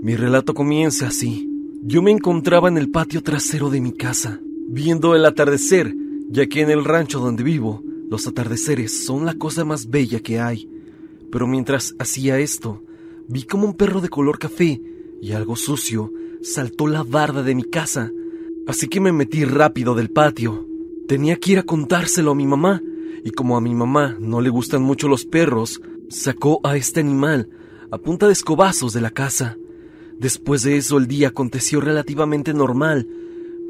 Mi 0.00 0.16
relato 0.16 0.54
comienza 0.54 1.08
así. 1.08 1.46
Yo 1.82 2.02
me 2.02 2.10
encontraba 2.10 2.68
en 2.68 2.78
el 2.78 2.90
patio 2.90 3.22
trasero 3.22 3.70
de 3.70 3.80
mi 3.80 3.92
casa, 3.92 4.40
viendo 4.68 5.14
el 5.14 5.24
atardecer, 5.24 5.94
ya 6.30 6.46
que 6.46 6.62
en 6.62 6.70
el 6.70 6.84
rancho 6.84 7.20
donde 7.20 7.42
vivo, 7.42 7.82
los 8.08 8.26
atardeceres 8.26 9.04
son 9.04 9.26
la 9.26 9.34
cosa 9.34 9.64
más 9.64 9.90
bella 9.90 10.20
que 10.20 10.40
hay. 10.40 10.68
Pero 11.30 11.46
mientras 11.46 11.94
hacía 11.98 12.38
esto, 12.38 12.82
vi 13.28 13.44
como 13.44 13.66
un 13.66 13.74
perro 13.74 14.00
de 14.00 14.08
color 14.08 14.38
café 14.38 14.80
y 15.20 15.32
algo 15.32 15.54
sucio 15.56 16.12
saltó 16.42 16.86
la 16.86 17.02
barda 17.02 17.42
de 17.42 17.54
mi 17.54 17.64
casa, 17.64 18.12
así 18.66 18.88
que 18.88 19.00
me 19.00 19.12
metí 19.12 19.44
rápido 19.44 19.94
del 19.94 20.10
patio. 20.10 20.66
Tenía 21.06 21.36
que 21.36 21.52
ir 21.52 21.58
a 21.58 21.62
contárselo 21.64 22.32
a 22.32 22.34
mi 22.34 22.46
mamá, 22.46 22.82
y 23.24 23.30
como 23.30 23.56
a 23.56 23.60
mi 23.60 23.74
mamá 23.74 24.16
no 24.20 24.40
le 24.40 24.50
gustan 24.50 24.82
mucho 24.82 25.08
los 25.08 25.24
perros, 25.24 25.80
sacó 26.08 26.60
a 26.64 26.76
este 26.76 27.00
animal 27.00 27.48
a 27.90 27.98
punta 27.98 28.26
de 28.26 28.32
escobazos 28.32 28.92
de 28.92 29.00
la 29.00 29.10
casa. 29.10 29.56
Después 30.18 30.62
de 30.62 30.76
eso 30.76 30.98
el 30.98 31.06
día 31.06 31.28
aconteció 31.28 31.80
relativamente 31.80 32.54
normal, 32.54 33.08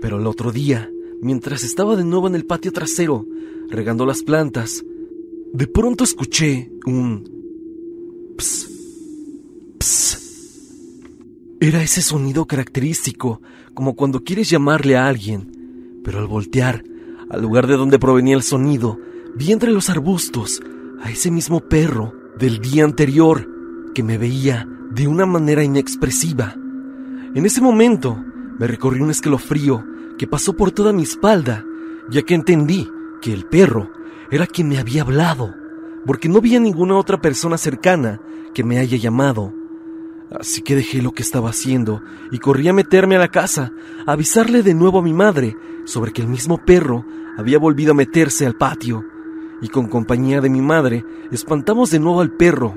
pero 0.00 0.18
el 0.18 0.26
otro 0.26 0.52
día, 0.52 0.90
mientras 1.20 1.64
estaba 1.64 1.96
de 1.96 2.04
nuevo 2.04 2.26
en 2.26 2.34
el 2.34 2.44
patio 2.44 2.72
trasero, 2.72 3.26
regando 3.68 4.06
las 4.06 4.22
plantas, 4.22 4.84
de 5.52 5.66
pronto 5.66 6.04
escuché 6.04 6.70
un... 6.86 7.36
Ps, 8.36 8.67
Era 11.60 11.82
ese 11.82 12.02
sonido 12.02 12.46
característico, 12.46 13.42
como 13.74 13.94
cuando 13.94 14.22
quieres 14.22 14.48
llamarle 14.48 14.96
a 14.96 15.08
alguien, 15.08 16.00
pero 16.04 16.18
al 16.18 16.26
voltear, 16.26 16.84
al 17.30 17.42
lugar 17.42 17.66
de 17.66 17.76
donde 17.76 17.98
provenía 17.98 18.36
el 18.36 18.42
sonido, 18.42 18.98
vi 19.34 19.52
entre 19.52 19.70
los 19.70 19.90
arbustos 19.90 20.60
a 21.02 21.10
ese 21.10 21.30
mismo 21.30 21.60
perro 21.60 22.14
del 22.38 22.60
día 22.60 22.84
anterior 22.84 23.48
que 23.94 24.02
me 24.02 24.18
veía 24.18 24.68
de 24.90 25.06
una 25.06 25.26
manera 25.26 25.62
inexpresiva. 25.62 26.54
En 27.34 27.44
ese 27.44 27.60
momento 27.60 28.24
me 28.58 28.66
recorrió 28.66 29.04
un 29.04 29.10
escalofrío 29.10 29.84
que 30.16 30.26
pasó 30.26 30.54
por 30.54 30.70
toda 30.70 30.92
mi 30.92 31.02
espalda, 31.02 31.64
ya 32.10 32.22
que 32.22 32.34
entendí 32.34 32.88
que 33.20 33.32
el 33.32 33.44
perro 33.46 33.90
era 34.30 34.46
quien 34.46 34.68
me 34.68 34.78
había 34.78 35.02
hablado, 35.02 35.54
porque 36.06 36.28
no 36.28 36.38
había 36.38 36.60
ninguna 36.60 36.96
otra 36.96 37.20
persona 37.20 37.58
cercana 37.58 38.20
que 38.54 38.64
me 38.64 38.78
haya 38.78 38.96
llamado. 38.96 39.52
Así 40.30 40.62
que 40.62 40.76
dejé 40.76 41.00
lo 41.00 41.12
que 41.12 41.22
estaba 41.22 41.50
haciendo 41.50 42.02
y 42.30 42.38
corrí 42.38 42.68
a 42.68 42.72
meterme 42.72 43.16
a 43.16 43.20
la 43.20 43.28
casa, 43.28 43.72
a 44.06 44.12
avisarle 44.12 44.62
de 44.62 44.74
nuevo 44.74 44.98
a 44.98 45.02
mi 45.02 45.14
madre 45.14 45.56
sobre 45.84 46.12
que 46.12 46.20
el 46.20 46.28
mismo 46.28 46.58
perro 46.58 47.06
había 47.38 47.58
volvido 47.58 47.92
a 47.92 47.94
meterse 47.94 48.46
al 48.46 48.56
patio, 48.56 49.04
y 49.62 49.68
con 49.68 49.88
compañía 49.88 50.40
de 50.40 50.50
mi 50.50 50.60
madre 50.60 51.04
espantamos 51.30 51.90
de 51.90 51.98
nuevo 51.98 52.20
al 52.20 52.30
perro. 52.30 52.74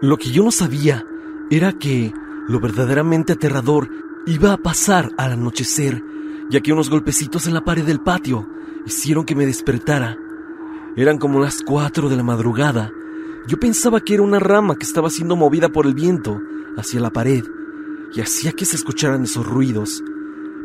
Lo 0.00 0.16
que 0.18 0.30
yo 0.30 0.42
no 0.42 0.50
sabía 0.50 1.06
era 1.50 1.72
que 1.72 2.12
lo 2.48 2.60
verdaderamente 2.60 3.32
aterrador 3.32 3.88
iba 4.26 4.52
a 4.52 4.56
pasar 4.58 5.12
al 5.16 5.32
anochecer, 5.32 6.02
ya 6.50 6.60
que 6.60 6.72
unos 6.72 6.90
golpecitos 6.90 7.46
en 7.46 7.54
la 7.54 7.64
pared 7.64 7.84
del 7.84 8.00
patio 8.00 8.48
hicieron 8.86 9.24
que 9.24 9.34
me 9.34 9.46
despertara. 9.46 10.16
Eran 10.96 11.18
como 11.18 11.40
las 11.40 11.62
cuatro 11.62 12.08
de 12.08 12.16
la 12.16 12.22
madrugada. 12.22 12.92
Yo 13.46 13.58
pensaba 13.58 14.00
que 14.00 14.14
era 14.14 14.22
una 14.22 14.38
rama 14.38 14.76
que 14.76 14.84
estaba 14.84 15.10
siendo 15.10 15.36
movida 15.36 15.68
por 15.68 15.86
el 15.86 15.94
viento 15.94 16.40
hacia 16.76 17.00
la 17.00 17.10
pared 17.10 17.44
y 18.14 18.20
hacía 18.20 18.52
que 18.52 18.64
se 18.64 18.76
escucharan 18.76 19.24
esos 19.24 19.46
ruidos. 19.46 20.02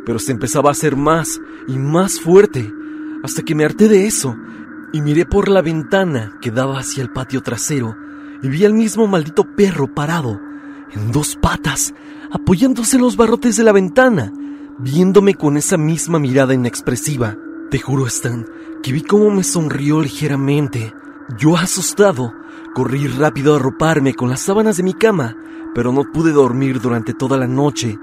Pero 0.05 0.19
se 0.19 0.31
empezaba 0.31 0.69
a 0.69 0.73
hacer 0.73 0.95
más 0.95 1.41
y 1.67 1.77
más 1.77 2.19
fuerte 2.19 2.73
hasta 3.23 3.41
que 3.41 3.55
me 3.55 3.65
harté 3.65 3.87
de 3.87 4.05
eso 4.05 4.37
y 4.93 5.01
miré 5.01 5.25
por 5.25 5.49
la 5.49 5.61
ventana 5.61 6.37
que 6.41 6.51
daba 6.51 6.79
hacia 6.79 7.01
el 7.01 7.11
patio 7.11 7.41
trasero 7.41 7.95
y 8.41 8.49
vi 8.49 8.65
al 8.65 8.73
mismo 8.73 9.07
maldito 9.07 9.43
perro 9.55 9.93
parado 9.93 10.39
en 10.93 11.11
dos 11.11 11.35
patas, 11.35 11.93
apoyándose 12.31 12.95
en 12.95 13.01
los 13.01 13.17
barrotes 13.17 13.57
de 13.57 13.63
la 13.63 13.71
ventana, 13.71 14.31
viéndome 14.79 15.35
con 15.35 15.57
esa 15.57 15.77
misma 15.77 16.19
mirada 16.19 16.53
inexpresiva. 16.53 17.37
Te 17.69 17.79
juro, 17.79 18.07
Stan, 18.07 18.45
que 18.81 18.93
vi 18.93 19.01
cómo 19.01 19.31
me 19.31 19.43
sonrió 19.43 20.01
ligeramente. 20.01 20.93
Yo, 21.37 21.57
asustado, 21.57 22.33
corrí 22.75 23.07
rápido 23.07 23.53
a 23.53 23.55
arroparme 23.55 24.13
con 24.13 24.29
las 24.29 24.41
sábanas 24.41 24.75
de 24.75 24.83
mi 24.83 24.93
cama, 24.93 25.37
pero 25.73 25.93
no 25.93 26.11
pude 26.11 26.33
dormir 26.33 26.81
durante 26.81 27.13
toda 27.13 27.37
la 27.37 27.47
noche, 27.47 27.97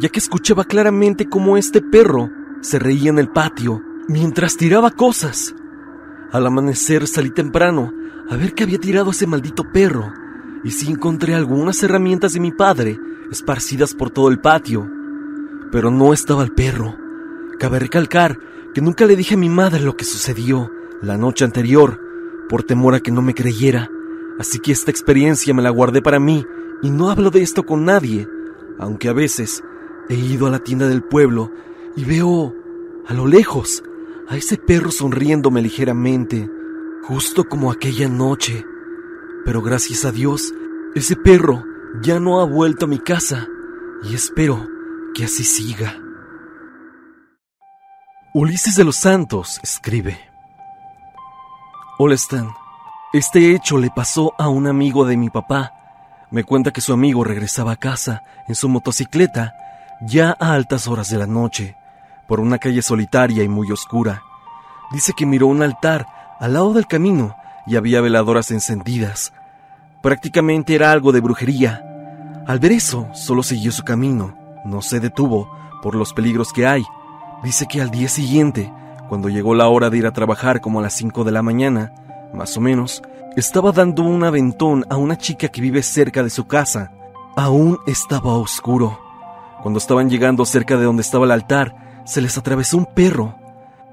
ya 0.00 0.08
que 0.08 0.18
escuchaba 0.18 0.64
claramente 0.64 1.28
cómo 1.28 1.56
este 1.56 1.80
perro 1.80 2.28
se 2.60 2.80
reía 2.80 3.10
en 3.10 3.20
el 3.20 3.28
patio 3.28 3.80
mientras 4.08 4.56
tiraba 4.56 4.90
cosas. 4.90 5.54
Al 6.32 6.44
amanecer 6.44 7.06
salí 7.06 7.30
temprano 7.30 7.92
a 8.28 8.36
ver 8.36 8.52
qué 8.54 8.64
había 8.64 8.80
tirado 8.80 9.12
ese 9.12 9.28
maldito 9.28 9.62
perro, 9.72 10.12
y 10.64 10.72
sí 10.72 10.90
encontré 10.90 11.36
algunas 11.36 11.80
herramientas 11.84 12.32
de 12.32 12.40
mi 12.40 12.50
padre 12.50 12.98
esparcidas 13.30 13.94
por 13.94 14.10
todo 14.10 14.28
el 14.28 14.40
patio. 14.40 14.90
Pero 15.70 15.92
no 15.92 16.12
estaba 16.12 16.42
el 16.42 16.50
perro. 16.50 16.96
Cabe 17.60 17.78
recalcar 17.78 18.40
que 18.74 18.80
nunca 18.80 19.06
le 19.06 19.14
dije 19.14 19.34
a 19.34 19.38
mi 19.38 19.48
madre 19.48 19.82
lo 19.82 19.96
que 19.96 20.04
sucedió 20.04 20.72
la 21.00 21.16
noche 21.16 21.44
anterior, 21.44 22.00
por 22.48 22.64
temor 22.64 22.96
a 22.96 23.00
que 23.00 23.12
no 23.12 23.22
me 23.22 23.34
creyera, 23.34 23.90
así 24.38 24.58
que 24.58 24.72
esta 24.72 24.90
experiencia 24.90 25.54
me 25.54 25.62
la 25.62 25.70
guardé 25.70 26.02
para 26.02 26.18
mí 26.18 26.46
y 26.82 26.90
no 26.90 27.10
hablo 27.10 27.30
de 27.30 27.42
esto 27.42 27.64
con 27.64 27.84
nadie, 27.84 28.28
aunque 28.78 29.08
a 29.08 29.12
veces 29.12 29.62
he 30.08 30.14
ido 30.14 30.46
a 30.46 30.50
la 30.50 30.58
tienda 30.58 30.88
del 30.88 31.02
pueblo 31.02 31.50
y 31.96 32.04
veo 32.04 32.54
a 33.06 33.14
lo 33.14 33.26
lejos 33.26 33.82
a 34.28 34.36
ese 34.36 34.56
perro 34.56 34.90
sonriéndome 34.90 35.62
ligeramente, 35.62 36.50
justo 37.04 37.44
como 37.44 37.70
aquella 37.70 38.08
noche. 38.08 38.64
Pero 39.44 39.62
gracias 39.62 40.04
a 40.04 40.12
Dios, 40.12 40.52
ese 40.94 41.16
perro 41.16 41.64
ya 42.02 42.18
no 42.20 42.40
ha 42.40 42.44
vuelto 42.44 42.86
a 42.86 42.88
mi 42.88 42.98
casa 42.98 43.48
y 44.02 44.14
espero 44.14 44.68
que 45.14 45.24
así 45.24 45.44
siga. 45.44 46.00
Ulises 48.34 48.76
de 48.76 48.84
los 48.84 48.96
Santos 48.96 49.58
escribe. 49.62 50.18
Hola 51.98 52.16
Stan, 52.16 52.50
este 53.12 53.54
hecho 53.54 53.78
le 53.78 53.90
pasó 53.90 54.34
a 54.38 54.48
un 54.48 54.66
amigo 54.66 55.06
de 55.06 55.16
mi 55.16 55.30
papá. 55.30 55.72
Me 56.30 56.44
cuenta 56.44 56.72
que 56.72 56.80
su 56.80 56.92
amigo 56.92 57.22
regresaba 57.24 57.72
a 57.72 57.76
casa 57.76 58.22
en 58.48 58.54
su 58.54 58.68
motocicleta 58.68 59.54
ya 60.00 60.36
a 60.38 60.52
altas 60.52 60.88
horas 60.88 61.08
de 61.08 61.18
la 61.18 61.26
noche 61.26 61.76
por 62.26 62.40
una 62.40 62.58
calle 62.58 62.82
solitaria 62.82 63.44
y 63.44 63.48
muy 63.48 63.70
oscura. 63.70 64.22
Dice 64.92 65.12
que 65.16 65.24
miró 65.24 65.46
un 65.46 65.62
altar 65.62 66.06
al 66.40 66.52
lado 66.52 66.72
del 66.72 66.86
camino 66.86 67.36
y 67.66 67.76
había 67.76 68.00
veladoras 68.00 68.50
encendidas. 68.50 69.32
Prácticamente 70.02 70.74
era 70.74 70.90
algo 70.90 71.12
de 71.12 71.20
brujería. 71.20 71.82
Al 72.46 72.58
ver 72.58 72.72
eso, 72.72 73.08
solo 73.12 73.42
siguió 73.42 73.72
su 73.72 73.84
camino, 73.84 74.36
no 74.64 74.82
se 74.82 75.00
detuvo 75.00 75.50
por 75.82 75.94
los 75.94 76.12
peligros 76.12 76.52
que 76.52 76.66
hay. 76.66 76.84
Dice 77.42 77.66
que 77.66 77.80
al 77.80 77.90
día 77.90 78.08
siguiente, 78.08 78.72
cuando 79.08 79.28
llegó 79.28 79.54
la 79.54 79.68
hora 79.68 79.90
de 79.90 79.98
ir 79.98 80.06
a 80.06 80.12
trabajar 80.12 80.60
como 80.60 80.80
a 80.80 80.82
las 80.82 80.94
5 80.94 81.24
de 81.24 81.32
la 81.32 81.42
mañana, 81.42 81.92
más 82.32 82.56
o 82.56 82.60
menos, 82.60 83.02
estaba 83.36 83.72
dando 83.72 84.02
un 84.02 84.24
aventón 84.24 84.84
a 84.88 84.96
una 84.96 85.18
chica 85.18 85.48
que 85.48 85.60
vive 85.60 85.82
cerca 85.82 86.22
de 86.22 86.30
su 86.30 86.46
casa. 86.46 86.92
Aún 87.36 87.78
estaba 87.86 88.32
oscuro. 88.34 88.98
Cuando 89.62 89.78
estaban 89.78 90.08
llegando 90.08 90.44
cerca 90.44 90.76
de 90.76 90.84
donde 90.84 91.02
estaba 91.02 91.26
el 91.26 91.32
altar, 91.32 92.02
se 92.04 92.22
les 92.22 92.38
atravesó 92.38 92.78
un 92.78 92.86
perro. 92.86 93.34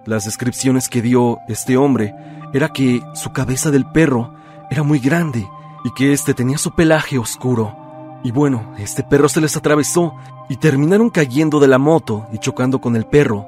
Las 0.06 0.25
descripciones 0.25 0.88
que 0.88 1.02
dio 1.02 1.40
este 1.48 1.78
hombre 1.78 2.16
era 2.54 2.70
que 2.70 3.02
su 3.16 3.34
cabeza 3.34 3.72
del 3.72 3.86
perro 3.86 4.34
era 4.70 4.84
muy 4.84 5.00
grande 5.00 5.48
y 5.84 5.92
que 5.94 6.13
éste 6.13 6.34
tenía 6.34 6.58
su 6.58 6.72
pelaje 6.72 7.18
oscuro. 7.18 7.75
Y 8.24 8.32
bueno, 8.32 8.74
este 8.78 9.04
perro 9.04 9.28
se 9.28 9.42
les 9.42 9.58
atravesó 9.58 10.16
y 10.48 10.58
terminaron 10.58 11.10
cayendo 11.10 11.60
de 11.60 11.68
la 11.68 11.78
moto 11.78 12.28
y 12.32 12.38
chocando 12.38 12.80
con 12.80 12.96
el 12.96 13.06
perro. 13.06 13.46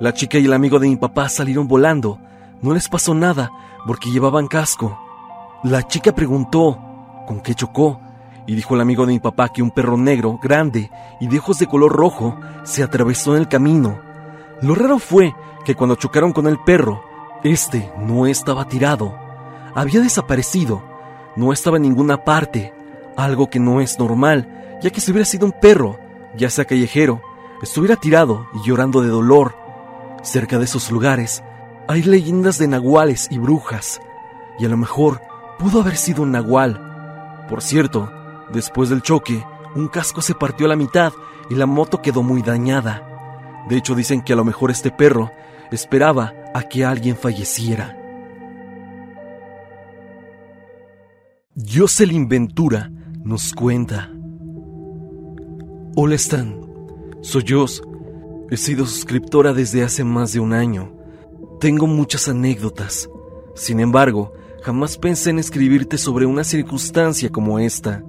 La 0.00 0.14
chica 0.14 0.38
y 0.38 0.46
el 0.46 0.52
amigo 0.52 0.78
de 0.78 0.88
mi 0.88 0.96
papá 0.96 1.28
salieron 1.28 1.68
volando. 1.68 2.18
No 2.62 2.72
les 2.72 2.88
pasó 2.88 3.14
nada 3.14 3.50
porque 3.86 4.10
llevaban 4.10 4.46
casco. 4.46 4.98
La 5.62 5.86
chica 5.86 6.14
preguntó 6.14 6.78
con 7.26 7.40
qué 7.40 7.54
chocó 7.54 8.00
y 8.46 8.54
dijo 8.54 8.74
el 8.74 8.80
amigo 8.80 9.06
de 9.06 9.14
mi 9.14 9.20
papá 9.20 9.48
que 9.48 9.62
un 9.62 9.70
perro 9.70 9.96
negro, 9.96 10.38
grande 10.42 10.90
y 11.20 11.26
de 11.26 11.38
ojos 11.38 11.58
de 11.58 11.66
color 11.66 11.92
rojo, 11.92 12.38
se 12.64 12.82
atravesó 12.82 13.34
en 13.34 13.42
el 13.42 13.48
camino. 13.48 14.00
Lo 14.60 14.74
raro 14.74 14.98
fue 14.98 15.34
que 15.64 15.74
cuando 15.74 15.96
chocaron 15.96 16.32
con 16.32 16.46
el 16.46 16.58
perro, 16.58 17.02
este 17.42 17.90
no 17.98 18.26
estaba 18.26 18.66
tirado, 18.68 19.14
había 19.74 20.00
desaparecido, 20.00 20.82
no 21.36 21.52
estaba 21.52 21.78
en 21.78 21.82
ninguna 21.84 22.24
parte, 22.24 22.72
algo 23.16 23.48
que 23.48 23.60
no 23.60 23.80
es 23.80 23.98
normal, 23.98 24.78
ya 24.82 24.90
que 24.90 25.00
si 25.00 25.10
hubiera 25.10 25.24
sido 25.24 25.46
un 25.46 25.52
perro, 25.52 25.98
ya 26.36 26.50
sea 26.50 26.64
callejero, 26.64 27.22
estuviera 27.62 27.96
tirado 27.96 28.46
y 28.54 28.68
llorando 28.68 29.02
de 29.02 29.08
dolor. 29.08 29.56
Cerca 30.22 30.58
de 30.58 30.64
esos 30.64 30.90
lugares 30.90 31.42
hay 31.86 32.02
leyendas 32.02 32.58
de 32.58 32.68
nahuales 32.68 33.28
y 33.30 33.38
brujas, 33.38 34.00
y 34.58 34.64
a 34.64 34.68
lo 34.68 34.76
mejor 34.76 35.20
pudo 35.58 35.80
haber 35.80 35.96
sido 35.96 36.22
un 36.22 36.32
nahual. 36.32 37.44
Por 37.48 37.62
cierto, 37.62 38.10
después 38.52 38.88
del 38.88 39.02
choque, 39.02 39.44
un 39.74 39.88
casco 39.88 40.22
se 40.22 40.34
partió 40.34 40.66
a 40.66 40.70
la 40.70 40.76
mitad 40.76 41.12
y 41.50 41.54
la 41.54 41.66
moto 41.66 42.00
quedó 42.00 42.22
muy 42.22 42.42
dañada. 42.42 43.64
De 43.68 43.76
hecho, 43.76 43.94
dicen 43.94 44.22
que 44.22 44.32
a 44.32 44.36
lo 44.36 44.44
mejor 44.44 44.70
este 44.70 44.90
perro 44.90 45.30
esperaba 45.70 46.32
a 46.54 46.62
que 46.62 46.84
alguien 46.84 47.16
falleciera. 47.16 47.98
Jocelyn 51.56 52.28
Ventura 52.28 52.90
nos 53.22 53.52
cuenta. 53.52 54.10
Hola 55.96 56.16
soy 57.20 57.42
yo. 57.44 57.66
He 58.50 58.56
sido 58.56 58.84
suscriptora 58.86 59.52
desde 59.52 59.82
hace 59.82 60.04
más 60.04 60.32
de 60.32 60.40
un 60.40 60.52
año. 60.52 61.03
Tengo 61.60 61.86
muchas 61.86 62.28
anécdotas. 62.28 63.08
Sin 63.54 63.80
embargo, 63.80 64.32
jamás 64.62 64.98
pensé 64.98 65.30
en 65.30 65.38
escribirte 65.38 65.98
sobre 65.98 66.26
una 66.26 66.44
circunstancia 66.44 67.30
como 67.30 67.58
esta. 67.58 68.02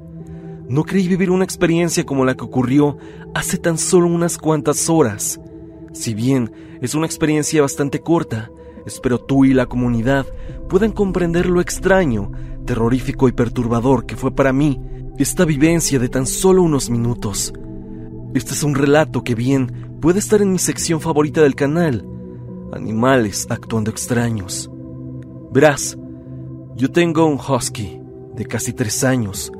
No 0.67 0.83
creí 0.83 1.07
vivir 1.07 1.29
una 1.29 1.43
experiencia 1.43 2.05
como 2.05 2.25
la 2.25 2.35
que 2.35 2.43
ocurrió 2.43 2.97
hace 3.33 3.57
tan 3.57 3.77
solo 3.77 4.07
unas 4.07 4.37
cuantas 4.37 4.89
horas. 4.89 5.39
Si 5.93 6.13
bien 6.13 6.51
es 6.81 6.95
una 6.95 7.05
experiencia 7.05 7.61
bastante 7.61 7.99
corta, 7.99 8.49
espero 8.85 9.19
tú 9.19 9.45
y 9.45 9.53
la 9.53 9.67
comunidad 9.67 10.25
puedan 10.67 10.91
comprender 10.91 11.45
lo 11.45 11.61
extraño 11.61 12.31
terrorífico 12.65 13.29
y 13.29 13.31
perturbador 13.31 14.05
que 14.05 14.15
fue 14.15 14.33
para 14.33 14.51
mí 14.51 14.81
esta 15.19 15.45
vivencia 15.45 15.99
de 15.99 16.09
tan 16.09 16.25
solo 16.25 16.63
unos 16.63 16.89
minutos. 16.89 17.53
Este 18.33 18.53
es 18.53 18.63
un 18.63 18.75
relato 18.75 19.23
que 19.23 19.35
bien 19.35 19.97
puede 20.01 20.19
estar 20.19 20.41
en 20.41 20.51
mi 20.51 20.59
sección 20.59 20.99
favorita 20.99 21.41
del 21.41 21.55
canal, 21.55 22.05
Animales 22.71 23.47
actuando 23.49 23.91
extraños. 23.91 24.69
Verás, 25.51 25.97
yo 26.75 26.91
tengo 26.91 27.25
un 27.25 27.39
husky 27.39 28.01
de 28.35 28.45
casi 28.45 28.73
tres 28.73 29.03
años. 29.03 29.51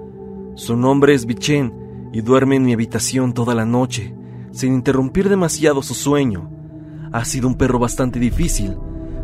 Su 0.55 0.75
nombre 0.75 1.13
es 1.13 1.25
Bichen 1.25 2.09
y 2.11 2.21
duerme 2.21 2.57
en 2.57 2.65
mi 2.65 2.73
habitación 2.73 3.33
toda 3.33 3.55
la 3.55 3.65
noche, 3.65 4.15
sin 4.51 4.73
interrumpir 4.73 5.29
demasiado 5.29 5.81
su 5.81 5.93
sueño. 5.93 6.49
Ha 7.11 7.23
sido 7.25 7.47
un 7.47 7.55
perro 7.55 7.79
bastante 7.79 8.19
difícil, 8.19 8.77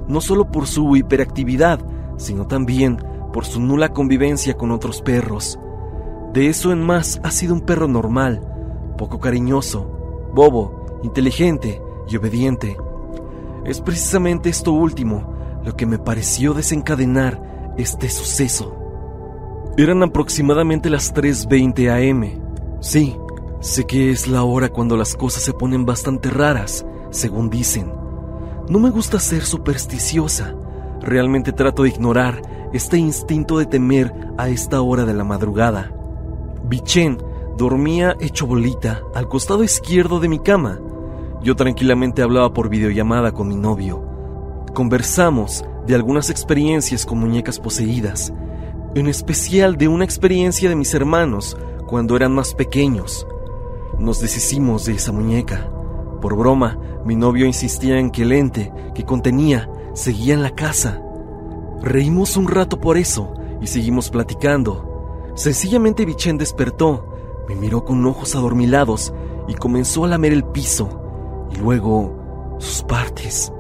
no 0.07 0.21
solo 0.21 0.51
por 0.51 0.67
su 0.67 0.95
hiperactividad, 0.95 1.85
sino 2.17 2.47
también 2.47 2.97
por 3.33 3.45
su 3.45 3.59
nula 3.59 3.89
convivencia 3.89 4.55
con 4.55 4.71
otros 4.71 5.01
perros. 5.01 5.59
De 6.33 6.47
eso 6.47 6.71
en 6.71 6.81
más 6.81 7.19
ha 7.23 7.31
sido 7.31 7.53
un 7.53 7.61
perro 7.61 7.87
normal, 7.87 8.41
poco 8.97 9.19
cariñoso, 9.19 10.29
bobo, 10.33 10.99
inteligente 11.03 11.81
y 12.07 12.15
obediente. 12.15 12.77
Es 13.65 13.81
precisamente 13.81 14.49
esto 14.49 14.71
último 14.71 15.35
lo 15.63 15.75
que 15.75 15.85
me 15.85 15.99
pareció 15.99 16.53
desencadenar 16.53 17.73
este 17.77 18.09
suceso. 18.09 18.77
Eran 19.77 20.03
aproximadamente 20.03 20.89
las 20.89 21.13
3.20 21.13 22.11
am. 22.11 22.79
Sí, 22.81 23.15
sé 23.59 23.85
que 23.85 24.11
es 24.11 24.27
la 24.27 24.43
hora 24.43 24.69
cuando 24.69 24.97
las 24.97 25.15
cosas 25.15 25.43
se 25.43 25.53
ponen 25.53 25.85
bastante 25.85 26.29
raras, 26.29 26.85
según 27.09 27.49
dicen. 27.49 27.93
No 28.69 28.79
me 28.79 28.89
gusta 28.89 29.19
ser 29.19 29.43
supersticiosa, 29.43 30.55
realmente 31.01 31.51
trato 31.51 31.83
de 31.83 31.89
ignorar 31.89 32.41
este 32.73 32.97
instinto 32.97 33.57
de 33.57 33.65
temer 33.65 34.13
a 34.37 34.49
esta 34.49 34.81
hora 34.81 35.05
de 35.05 35.13
la 35.13 35.23
madrugada. 35.23 35.91
Bichen 36.63 37.21
dormía 37.57 38.15
hecho 38.19 38.47
bolita 38.47 39.01
al 39.13 39.27
costado 39.27 39.63
izquierdo 39.63 40.19
de 40.19 40.29
mi 40.29 40.39
cama. 40.39 40.79
Yo 41.43 41.55
tranquilamente 41.55 42.21
hablaba 42.21 42.53
por 42.53 42.69
videollamada 42.69 43.31
con 43.31 43.47
mi 43.47 43.55
novio. 43.55 44.05
Conversamos 44.75 45.65
de 45.87 45.95
algunas 45.95 46.29
experiencias 46.29 47.03
con 47.03 47.17
muñecas 47.17 47.59
poseídas, 47.59 48.31
en 48.93 49.07
especial 49.07 49.75
de 49.75 49.87
una 49.87 50.05
experiencia 50.05 50.69
de 50.69 50.75
mis 50.75 50.93
hermanos 50.93 51.57
cuando 51.87 52.15
eran 52.15 52.31
más 52.31 52.53
pequeños. 52.53 53.25
Nos 53.97 54.21
deshicimos 54.21 54.85
de 54.85 54.93
esa 54.93 55.11
muñeca. 55.11 55.67
Por 56.21 56.35
broma, 56.37 56.77
mi 57.05 57.15
novio 57.15 57.47
insistía 57.47 57.97
en 57.97 58.11
que 58.11 58.21
el 58.21 58.33
ente 58.33 58.71
que 58.93 59.03
contenía 59.03 59.67
seguía 59.95 60.35
en 60.35 60.43
la 60.43 60.51
casa. 60.51 61.01
Reímos 61.81 62.37
un 62.37 62.49
rato 62.49 62.79
por 62.79 62.97
eso 62.97 63.33
y 63.59 63.65
seguimos 63.65 64.11
platicando. 64.11 65.33
Sencillamente 65.33 66.05
Bichen 66.05 66.37
despertó, 66.37 67.07
me 67.49 67.55
miró 67.55 67.83
con 67.83 68.05
ojos 68.05 68.35
adormilados 68.35 69.11
y 69.47 69.55
comenzó 69.55 70.05
a 70.05 70.07
lamer 70.07 70.33
el 70.33 70.43
piso 70.43 71.00
y 71.51 71.57
luego 71.57 72.57
sus 72.59 72.83
partes, 72.83 73.51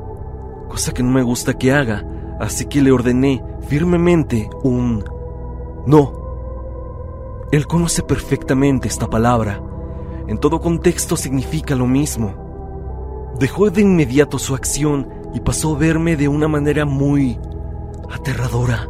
cosa 0.69 0.93
que 0.93 1.03
no 1.03 1.11
me 1.11 1.23
gusta 1.23 1.57
que 1.57 1.71
haga, 1.71 2.05
así 2.39 2.65
que 2.65 2.81
le 2.81 2.91
ordené 2.91 3.43
firmemente 3.67 4.49
un 4.63 5.03
no. 5.85 6.13
Él 7.51 7.67
conoce 7.67 8.03
perfectamente 8.03 8.87
esta 8.87 9.09
palabra. 9.09 9.61
En 10.27 10.37
todo 10.37 10.61
contexto 10.61 11.17
significa 11.17 11.75
lo 11.75 11.87
mismo. 11.87 13.31
Dejó 13.39 13.69
de 13.69 13.81
inmediato 13.81 14.39
su 14.39 14.55
acción 14.55 15.09
y 15.33 15.39
pasó 15.39 15.75
a 15.75 15.79
verme 15.79 16.15
de 16.15 16.27
una 16.27 16.47
manera 16.47 16.85
muy 16.85 17.39
aterradora. 18.09 18.87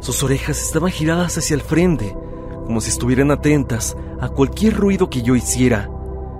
Sus 0.00 0.22
orejas 0.22 0.62
estaban 0.62 0.90
giradas 0.90 1.36
hacia 1.36 1.54
el 1.54 1.62
frente, 1.62 2.16
como 2.64 2.80
si 2.80 2.90
estuvieran 2.90 3.30
atentas 3.30 3.96
a 4.20 4.28
cualquier 4.28 4.74
ruido 4.74 5.10
que 5.10 5.22
yo 5.22 5.34
hiciera, 5.34 5.90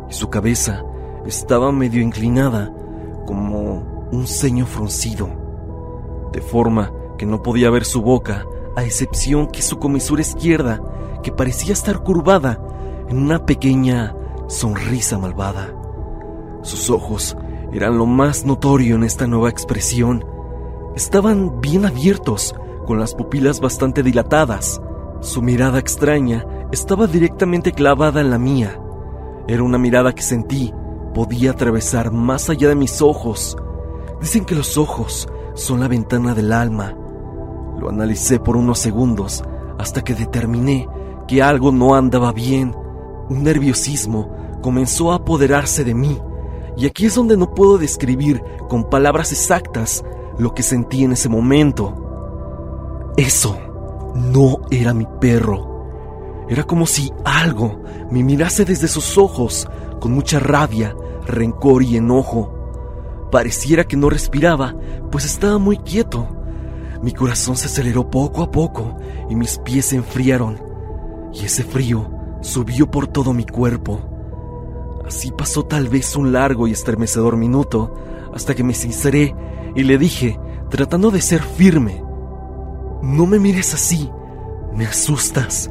y 0.09 0.14
su 0.14 0.31
cabeza 0.31 0.85
estaba 1.27 1.73
medio 1.73 2.03
inclinada, 2.03 2.73
como 3.27 4.09
un 4.13 4.27
ceño 4.27 4.67
fruncido, 4.67 5.29
de 6.33 6.41
forma 6.41 6.93
que 7.19 7.27
no 7.27 7.43
podía 7.43 7.71
ver 7.71 7.85
su 7.85 8.03
boca, 8.03 8.47
a 8.77 8.85
excepción 8.85 9.47
que 9.47 9.63
su 9.63 9.79
comisura 9.79 10.23
izquierda, 10.23 10.83
que 11.23 11.33
parecía 11.33 11.73
estar 11.73 12.03
curvada 12.03 12.61
en 13.09 13.19
una 13.19 13.47
pequeña 13.47 14.15
sonrisa 14.49 15.19
malvada. 15.19 15.75
Sus 16.63 16.91
ojos 16.91 17.37
eran 17.73 17.99
lo 17.99 18.07
más 18.07 18.45
notorio 18.45 18.97
en 18.97 19.05
esta 19.05 19.27
nueva 19.27 19.49
expresión, 19.49 20.25
Estaban 20.95 21.61
bien 21.61 21.85
abiertos, 21.87 22.55
con 22.87 23.01
las 23.01 23.17
pupilas 23.17 23.61
bastante 23.61 24.05
dilatadas. 24.05 24.81
Su 25.21 25.43
mirada 25.43 25.81
extraña 25.81 26.47
estaba 26.71 27.09
directamente 27.09 27.73
clavada 27.73 28.21
en 28.21 28.31
la 28.31 28.39
mía. 28.39 28.79
Era 29.49 29.65
una 29.65 29.77
mirada 29.77 30.15
que 30.15 30.23
sentí 30.23 30.73
podía 31.14 31.53
atravesar 31.53 32.11
más 32.11 32.50
allá 32.50 32.68
de 32.68 32.74
mis 32.74 33.00
ojos. 33.00 33.57
Dicen 34.20 34.44
que 34.44 34.55
los 34.55 34.77
ojos 34.77 35.29
son 35.55 35.81
la 35.81 35.88
ventana 35.88 36.35
del 36.35 36.53
alma. 36.53 36.96
Lo 37.79 37.88
analicé 37.88 38.38
por 38.40 38.57
unos 38.57 38.79
segundos 38.81 39.42
hasta 39.79 40.03
que 40.03 40.14
determiné 40.14 40.88
que 41.27 41.42
algo 41.42 41.72
no 41.72 41.94
andaba 41.94 42.33
bien. 42.33 42.74
Un 43.31 43.44
nerviosismo 43.44 44.31
comenzó 44.61 45.12
a 45.12 45.16
apoderarse 45.16 45.85
de 45.85 45.94
mí. 45.94 46.20
Y 46.77 46.87
aquí 46.87 47.07
es 47.07 47.14
donde 47.14 47.37
no 47.37 47.55
puedo 47.55 47.79
describir 47.79 48.42
con 48.68 48.90
palabras 48.90 49.33
exactas 49.33 50.05
lo 50.38 50.53
que 50.55 50.62
sentí 50.62 51.05
en 51.05 51.12
ese 51.12 51.29
momento. 51.29 53.12
Eso 53.16 53.57
no 54.14 54.59
era 54.70 54.92
mi 54.92 55.07
perro. 55.20 56.44
Era 56.48 56.64
como 56.64 56.87
si 56.87 57.12
algo 57.24 57.81
me 58.11 58.22
mirase 58.22 58.64
desde 58.64 58.88
sus 58.88 59.16
ojos 59.16 59.68
con 60.00 60.12
mucha 60.12 60.38
rabia, 60.38 60.94
rencor 61.27 61.83
y 61.83 61.97
enojo. 61.97 63.29
Pareciera 63.31 63.85
que 63.85 63.97
no 63.97 64.11
respiraba, 64.11 64.75
pues 65.11 65.25
estaba 65.25 65.59
muy 65.59 65.79
quieto. 65.79 66.29
Mi 67.03 67.13
corazón 67.13 67.57
se 67.57 67.67
aceleró 67.67 68.11
poco 68.11 68.43
a 68.43 68.51
poco 68.51 68.97
y 69.29 69.35
mis 69.35 69.59
pies 69.59 69.87
se 69.87 69.97
enfriaron. 69.97 70.61
Y 71.33 71.45
ese 71.45 71.65
frío 71.65 72.11
subió 72.41 72.91
por 72.91 73.07
todo 73.07 73.33
mi 73.33 73.45
cuerpo. 73.45 74.01
Así 75.07 75.33
pasó 75.33 75.65
tal 75.65 75.89
vez 75.89 76.17
un 76.17 76.33
largo 76.33 76.67
y 76.67 76.73
estremecedor 76.73 77.37
minuto 77.37 77.95
hasta 78.33 78.55
que 78.55 78.65
me 78.65 78.75
sinceré 78.75 79.35
y 79.75 79.83
le 79.83 79.99
dije, 79.99 80.39
tratando 80.71 81.11
de 81.11 81.21
ser 81.21 81.43
firme, 81.43 82.03
no 83.03 83.27
me 83.27 83.39
mires 83.39 83.75
así, 83.75 84.11
me 84.75 84.87
asustas. 84.87 85.71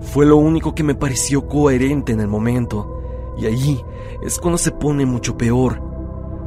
Fue 0.00 0.24
lo 0.24 0.38
único 0.38 0.74
que 0.74 0.82
me 0.82 0.94
pareció 0.94 1.46
coherente 1.46 2.12
en 2.12 2.20
el 2.20 2.28
momento, 2.28 3.00
y 3.36 3.46
allí 3.46 3.84
es 4.22 4.38
cuando 4.38 4.58
se 4.58 4.70
pone 4.70 5.06
mucho 5.06 5.36
peor, 5.36 5.82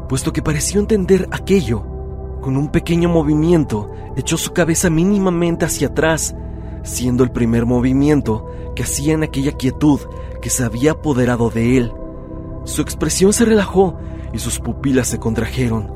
puesto 0.08 0.32
que 0.34 0.42
pareció 0.42 0.80
entender 0.80 1.28
aquello. 1.32 1.86
Con 2.42 2.58
un 2.58 2.70
pequeño 2.70 3.10
movimiento, 3.10 3.90
echó 4.16 4.38
su 4.38 4.52
cabeza 4.52 4.90
mínimamente 4.90 5.66
hacia 5.66 5.88
atrás, 5.88 6.36
siendo 6.84 7.24
el 7.24 7.32
primer 7.32 7.66
movimiento 7.66 8.46
que 8.76 8.84
hacía 8.84 9.14
en 9.14 9.24
aquella 9.24 9.54
quietud 9.54 10.00
que 10.42 10.50
se 10.50 10.64
había 10.64 10.92
apoderado 10.92 11.50
de 11.50 11.78
él. 11.78 11.94
Su 12.66 12.82
expresión 12.82 13.34
se 13.34 13.46
relajó 13.46 13.98
y 14.34 14.40
sus 14.40 14.60
pupilas 14.60 15.08
se 15.08 15.20
contrajeron. 15.20 15.92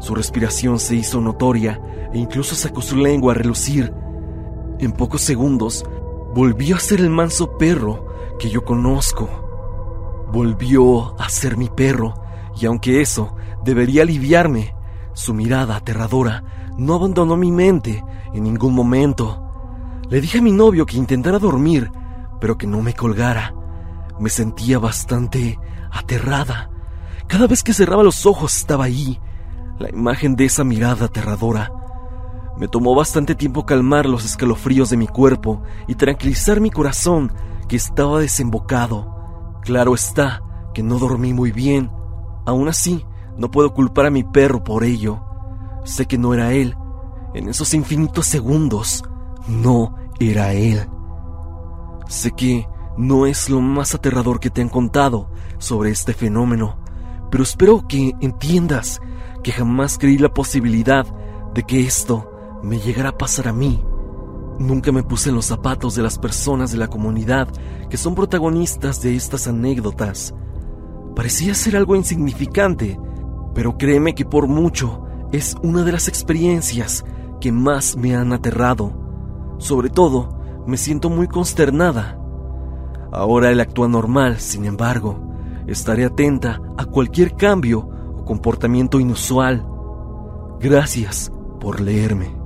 Su 0.00 0.14
respiración 0.14 0.78
se 0.78 0.96
hizo 0.96 1.20
notoria 1.20 1.80
e 2.12 2.18
incluso 2.18 2.54
sacó 2.54 2.82
su 2.82 2.96
lengua 2.96 3.32
a 3.32 3.36
relucir. 3.36 3.92
En 4.78 4.92
pocos 4.92 5.22
segundos, 5.22 5.84
volvió 6.34 6.76
a 6.76 6.80
ser 6.80 7.00
el 7.00 7.10
manso 7.10 7.56
perro 7.56 8.06
que 8.38 8.50
yo 8.50 8.64
conozco. 8.64 9.45
Volvió 10.32 11.20
a 11.20 11.28
ser 11.28 11.56
mi 11.56 11.68
perro, 11.68 12.14
y 12.58 12.66
aunque 12.66 13.00
eso 13.00 13.36
debería 13.64 14.02
aliviarme, 14.02 14.74
su 15.12 15.34
mirada 15.34 15.76
aterradora 15.76 16.44
no 16.76 16.94
abandonó 16.94 17.36
mi 17.36 17.50
mente 17.50 18.04
en 18.34 18.44
ningún 18.44 18.74
momento. 18.74 19.42
Le 20.08 20.20
dije 20.20 20.38
a 20.38 20.42
mi 20.42 20.52
novio 20.52 20.86
que 20.86 20.96
intentara 20.96 21.38
dormir, 21.38 21.90
pero 22.40 22.58
que 22.58 22.66
no 22.66 22.82
me 22.82 22.94
colgara. 22.94 23.54
Me 24.20 24.30
sentía 24.30 24.78
bastante 24.78 25.58
aterrada. 25.90 26.70
Cada 27.26 27.46
vez 27.46 27.62
que 27.62 27.72
cerraba 27.72 28.02
los 28.02 28.26
ojos 28.26 28.56
estaba 28.56 28.84
ahí, 28.84 29.18
la 29.78 29.88
imagen 29.90 30.36
de 30.36 30.44
esa 30.44 30.64
mirada 30.64 31.06
aterradora. 31.06 31.72
Me 32.56 32.68
tomó 32.68 32.94
bastante 32.94 33.34
tiempo 33.34 33.66
calmar 33.66 34.06
los 34.06 34.24
escalofríos 34.24 34.90
de 34.90 34.96
mi 34.96 35.06
cuerpo 35.06 35.62
y 35.86 35.94
tranquilizar 35.94 36.60
mi 36.60 36.70
corazón 36.70 37.32
que 37.68 37.76
estaba 37.76 38.20
desembocado. 38.20 39.15
Claro 39.66 39.94
está 39.94 40.42
que 40.74 40.84
no 40.84 40.96
dormí 40.96 41.34
muy 41.34 41.50
bien. 41.50 41.90
Aún 42.46 42.68
así, 42.68 43.04
no 43.36 43.50
puedo 43.50 43.74
culpar 43.74 44.06
a 44.06 44.10
mi 44.10 44.22
perro 44.22 44.62
por 44.62 44.84
ello. 44.84 45.20
Sé 45.82 46.06
que 46.06 46.18
no 46.18 46.32
era 46.32 46.52
él. 46.52 46.76
En 47.34 47.48
esos 47.48 47.74
infinitos 47.74 48.26
segundos, 48.26 49.02
no 49.48 49.96
era 50.20 50.52
él. 50.52 50.88
Sé 52.06 52.30
que 52.30 52.68
no 52.96 53.26
es 53.26 53.50
lo 53.50 53.60
más 53.60 53.92
aterrador 53.92 54.38
que 54.38 54.50
te 54.50 54.62
han 54.62 54.68
contado 54.68 55.30
sobre 55.58 55.90
este 55.90 56.14
fenómeno, 56.14 56.78
pero 57.32 57.42
espero 57.42 57.88
que 57.88 58.14
entiendas 58.20 59.00
que 59.42 59.50
jamás 59.50 59.98
creí 59.98 60.16
la 60.16 60.32
posibilidad 60.32 61.04
de 61.54 61.64
que 61.64 61.80
esto 61.80 62.30
me 62.62 62.78
llegara 62.78 63.08
a 63.08 63.18
pasar 63.18 63.48
a 63.48 63.52
mí. 63.52 63.82
Nunca 64.58 64.90
me 64.90 65.02
puse 65.02 65.28
en 65.28 65.34
los 65.34 65.46
zapatos 65.46 65.94
de 65.94 66.02
las 66.02 66.18
personas 66.18 66.72
de 66.72 66.78
la 66.78 66.88
comunidad 66.88 67.48
que 67.90 67.98
son 67.98 68.14
protagonistas 68.14 69.02
de 69.02 69.14
estas 69.14 69.46
anécdotas. 69.46 70.34
Parecía 71.14 71.54
ser 71.54 71.76
algo 71.76 71.94
insignificante, 71.94 72.98
pero 73.54 73.76
créeme 73.76 74.14
que 74.14 74.24
por 74.24 74.48
mucho 74.48 75.02
es 75.32 75.56
una 75.62 75.82
de 75.84 75.92
las 75.92 76.08
experiencias 76.08 77.04
que 77.40 77.52
más 77.52 77.96
me 77.96 78.16
han 78.16 78.32
aterrado. 78.32 78.92
Sobre 79.58 79.90
todo, 79.90 80.38
me 80.66 80.78
siento 80.78 81.10
muy 81.10 81.28
consternada. 81.28 82.18
Ahora 83.12 83.50
él 83.50 83.60
actúa 83.60 83.88
normal, 83.88 84.40
sin 84.40 84.64
embargo, 84.64 85.20
estaré 85.66 86.04
atenta 86.04 86.60
a 86.76 86.84
cualquier 86.86 87.34
cambio 87.36 87.88
o 88.16 88.24
comportamiento 88.24 89.00
inusual. 89.00 89.66
Gracias 90.60 91.30
por 91.60 91.80
leerme. 91.80 92.45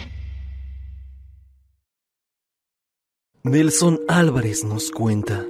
Nelson 3.43 3.99
Álvarez 4.07 4.63
nos 4.63 4.91
cuenta. 4.91 5.47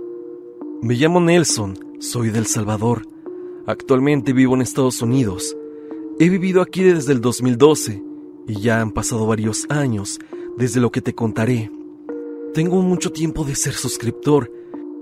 Me 0.81 0.93
llamo 0.93 1.19
Nelson, 1.19 1.77
soy 1.99 2.29
del 2.29 2.45
Salvador. 2.45 3.05
Actualmente 3.67 4.31
vivo 4.31 4.55
en 4.55 4.61
Estados 4.61 5.01
Unidos. 5.01 5.57
He 6.17 6.29
vivido 6.29 6.61
aquí 6.61 6.83
desde 6.83 7.11
el 7.11 7.19
2012 7.19 8.01
y 8.47 8.61
ya 8.61 8.79
han 8.79 8.91
pasado 8.91 9.27
varios 9.27 9.65
años 9.67 10.19
desde 10.57 10.79
lo 10.79 10.89
que 10.89 11.01
te 11.01 11.13
contaré. 11.13 11.69
Tengo 12.53 12.81
mucho 12.81 13.11
tiempo 13.11 13.43
de 13.43 13.55
ser 13.55 13.73
suscriptor 13.73 14.49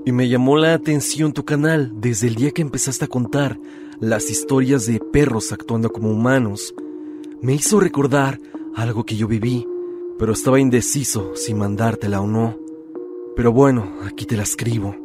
y 0.03 0.11
me 0.11 0.27
llamó 0.27 0.57
la 0.57 0.73
atención 0.73 1.31
tu 1.31 1.45
canal 1.45 1.91
desde 1.93 2.25
el 2.25 2.33
día 2.33 2.49
que 2.49 2.63
empezaste 2.63 3.05
a 3.05 3.09
contar 3.09 3.59
las 3.99 4.31
historias 4.31 4.87
de 4.87 4.99
perros 4.99 5.51
actuando 5.51 5.91
como 5.91 6.09
humanos. 6.09 6.73
Me 7.39 7.53
hizo 7.53 7.79
recordar 7.79 8.41
algo 8.73 9.03
que 9.03 9.15
yo 9.15 9.27
viví, 9.27 9.67
pero 10.17 10.33
estaba 10.33 10.59
indeciso 10.59 11.35
si 11.35 11.53
mandártela 11.53 12.19
o 12.19 12.25
no. 12.25 12.68
Pero 13.39 13.53
bueno, 13.53 13.93
aquí 14.05 14.25
te 14.25 14.35
la 14.35 14.43
escribo. 14.43 14.97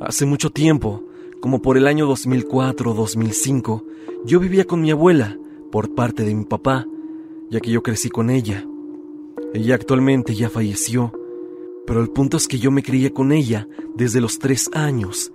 Hace 0.00 0.26
mucho 0.26 0.50
tiempo, 0.50 1.04
como 1.38 1.62
por 1.62 1.76
el 1.76 1.86
año 1.86 2.04
2004 2.06 2.90
o 2.90 2.94
2005, 2.94 3.84
yo 4.24 4.40
vivía 4.40 4.64
con 4.64 4.80
mi 4.80 4.90
abuela, 4.90 5.38
por 5.70 5.94
parte 5.94 6.24
de 6.24 6.34
mi 6.34 6.44
papá, 6.44 6.88
ya 7.48 7.60
que 7.60 7.70
yo 7.70 7.84
crecí 7.84 8.10
con 8.10 8.30
ella. 8.30 8.66
Ella 9.54 9.76
actualmente 9.76 10.34
ya 10.34 10.50
falleció, 10.50 11.12
pero 11.86 12.00
el 12.00 12.08
punto 12.08 12.36
es 12.36 12.48
que 12.48 12.58
yo 12.58 12.72
me 12.72 12.82
crié 12.82 13.12
con 13.12 13.30
ella 13.30 13.68
desde 13.94 14.20
los 14.20 14.40
tres 14.40 14.68
años. 14.72 15.30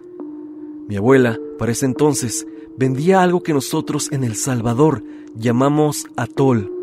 Mi 0.90 0.98
abuela, 0.98 1.40
para 1.58 1.72
ese 1.72 1.86
entonces, 1.86 2.46
vendía 2.76 3.24
algo 3.24 3.42
que 3.42 3.54
nosotros 3.54 4.12
en 4.12 4.26
El 4.26 4.36
Salvador 4.36 5.02
llamamos 5.34 6.08
atol. 6.18 6.74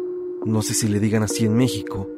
No 0.47 0.63
sé 0.63 0.73
si 0.73 0.89
le 0.89 1.01
digan 1.01 1.23
así 1.23 1.45
en 1.45 1.55
México. 1.55 2.09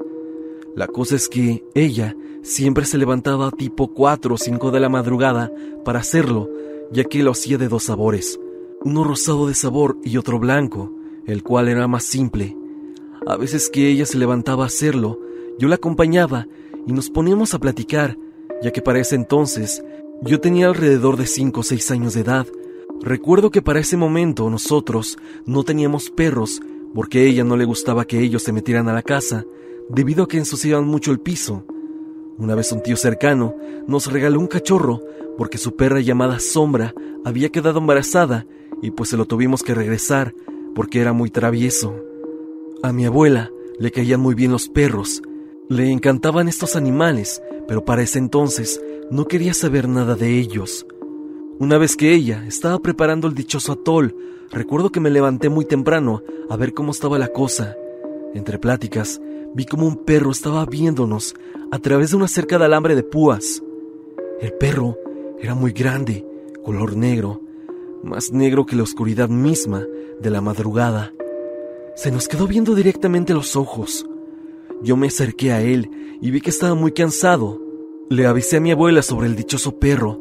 La 0.77 0.87
cosa 0.87 1.17
es 1.17 1.29
que 1.29 1.65
ella 1.75 2.15
siempre 2.43 2.85
se 2.85 2.99
levantaba 2.99 3.51
tipo 3.51 3.89
4 3.89 4.35
o 4.35 4.39
5 4.39 4.71
de 4.71 4.81
la 4.81 4.89
madrugada 4.89 5.53
para 5.85 6.01
hacerlo, 6.01 6.49
ya 6.93 7.05
que 7.05 7.23
lo 7.23 7.33
hacía 7.33 7.59
de 7.59 7.69
dos 7.69 7.85
sabores, 7.85 8.39
uno 8.83 9.05
rosado 9.05 9.47
de 9.47 9.55
sabor 9.55 9.99
y 10.05 10.17
otro 10.17 10.39
blanco, 10.39 10.93
el 11.27 11.43
cual 11.43 11.69
era 11.69 11.87
más 11.87 12.05
simple. 12.05 12.57
A 13.27 13.37
veces 13.37 13.69
que 13.69 13.89
ella 13.89 14.07
se 14.07 14.19
levantaba 14.19 14.65
a 14.65 14.69
hacerlo, 14.69 15.21
yo 15.59 15.69
la 15.69 15.77
acompañaba 15.77 16.47
y 16.87 16.93
nos 16.93 17.11
poníamos 17.11 17.55
a 17.55 17.59
platicar, 17.59 18.17
ya 18.63 18.71
que 18.71 18.83
para 18.83 19.01
ese 19.01 19.15
entonces 19.15 19.85
yo 20.23 20.41
tenía 20.41 20.67
alrededor 20.67 21.17
de 21.17 21.27
5 21.27 21.61
o 21.61 21.63
6 21.63 21.91
años 21.91 22.15
de 22.15 22.21
edad. 22.21 22.47
Recuerdo 23.03 23.51
que 23.51 23.63
para 23.63 23.81
ese 23.81 23.97
momento 23.97 24.51
nosotros 24.51 25.19
no 25.47 25.65
teníamos 25.65 26.11
perros 26.11 26.61
porque 26.95 27.21
a 27.21 27.23
ella 27.23 27.45
no 27.45 27.57
le 27.57 27.65
gustaba 27.65 28.05
que 28.05 28.21
ellos 28.21 28.43
se 28.43 28.53
metieran 28.53 28.89
a 28.89 28.93
la 28.93 29.03
casa, 29.03 29.45
debido 29.89 30.25
a 30.25 30.29
que 30.29 30.39
ensuciaban 30.39 30.87
mucho 30.87 31.13
el 31.13 31.21
piso. 31.21 31.65
Una 32.41 32.55
vez 32.55 32.73
un 32.73 32.83
tío 32.83 32.97
cercano 32.97 33.55
nos 33.87 34.11
regaló 34.11 34.41
un 34.41 34.47
cachorro 34.47 35.03
porque 35.37 35.59
su 35.59 35.77
perra 35.77 36.01
llamada 36.01 36.41
Sombra 36.41 36.95
había 37.23 37.51
quedado 37.51 37.81
embarazada 37.81 38.47
y 38.81 38.93
pues 38.93 39.11
se 39.11 39.19
lo 39.19 39.27
tuvimos 39.27 39.63
que 39.63 39.75
regresar 39.75 40.35
porque 40.75 41.03
era 41.03 41.13
muy 41.13 41.31
travieso. 41.31 41.95
A 42.83 42.95
mi 42.95 43.05
abuela 43.05 43.51
le 43.79 43.91
caían 43.91 44.21
muy 44.21 44.35
bien 44.35 44.53
los 44.53 44.71
perros, 44.71 45.21
le 45.69 45.91
encantaban 45.91 46.49
estos 46.49 46.77
animales, 46.77 47.43
pero 47.69 47.85
para 47.85 48.01
ese 48.01 48.19
entonces 48.19 48.81
no 49.11 49.27
quería 49.27 49.53
saber 49.53 49.87
nada 49.87 50.15
de 50.15 50.39
ellos. 50.39 50.87
Una 51.59 51.77
vez 51.77 51.95
que 51.95 52.15
ella 52.15 52.47
estaba 52.47 52.79
preparando 52.79 53.29
el 53.29 53.35
dichoso 53.35 53.73
atol, 53.73 54.17
recuerdo 54.51 54.91
que 54.91 55.01
me 55.01 55.11
levanté 55.11 55.51
muy 55.51 55.67
temprano 55.67 56.23
a 56.49 56.57
ver 56.57 56.73
cómo 56.73 56.93
estaba 56.93 57.19
la 57.19 57.29
cosa. 57.29 57.77
Entre 58.33 58.59
pláticas, 58.59 59.21
vi 59.55 59.65
como 59.65 59.87
un 59.87 59.97
perro 60.05 60.31
estaba 60.31 60.65
viéndonos 60.67 61.35
a 61.71 61.79
través 61.79 62.11
de 62.11 62.17
una 62.17 62.29
cerca 62.29 62.59
de 62.59 62.65
alambre 62.65 62.95
de 62.95 63.03
púas. 63.03 63.63
El 64.41 64.53
perro 64.55 64.99
era 65.41 65.55
muy 65.55 65.73
grande, 65.73 66.27
color 66.65 66.97
negro, 66.97 67.41
más 68.03 68.33
negro 68.33 68.67
que 68.67 68.77
la 68.77 68.83
oscuridad 68.83 69.29
misma 69.29 69.85
de 70.21 70.31
la 70.31 70.41
madrugada. 70.41 71.13
Se 71.97 72.11
nos 72.11 72.29
quedó 72.29 72.47
viendo 72.47 72.75
directamente 72.75 73.35
los 73.35 73.57
ojos. 73.57 74.07
Yo 74.83 74.97
me 74.97 75.09
acerqué 75.09 75.53
a 75.53 75.61
él 75.61 75.91
y 76.21 76.31
vi 76.31 76.41
que 76.41 76.51
estaba 76.51 76.75
muy 76.75 76.93
cansado. 76.93 77.61
Le 78.09 78.27
avisé 78.27 78.57
a 78.57 78.61
mi 78.61 78.71
abuela 78.71 79.03
sobre 79.03 79.27
el 79.27 79.37
dichoso 79.37 79.79
perro. 79.79 80.21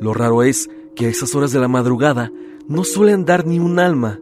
Lo 0.00 0.14
raro 0.14 0.42
es 0.42 0.70
que 0.94 1.06
a 1.06 1.08
esas 1.08 1.34
horas 1.34 1.52
de 1.52 1.60
la 1.60 1.68
madrugada 1.68 2.32
no 2.66 2.84
suele 2.84 3.12
andar 3.12 3.46
ni 3.46 3.58
un 3.58 3.78
alma, 3.78 4.20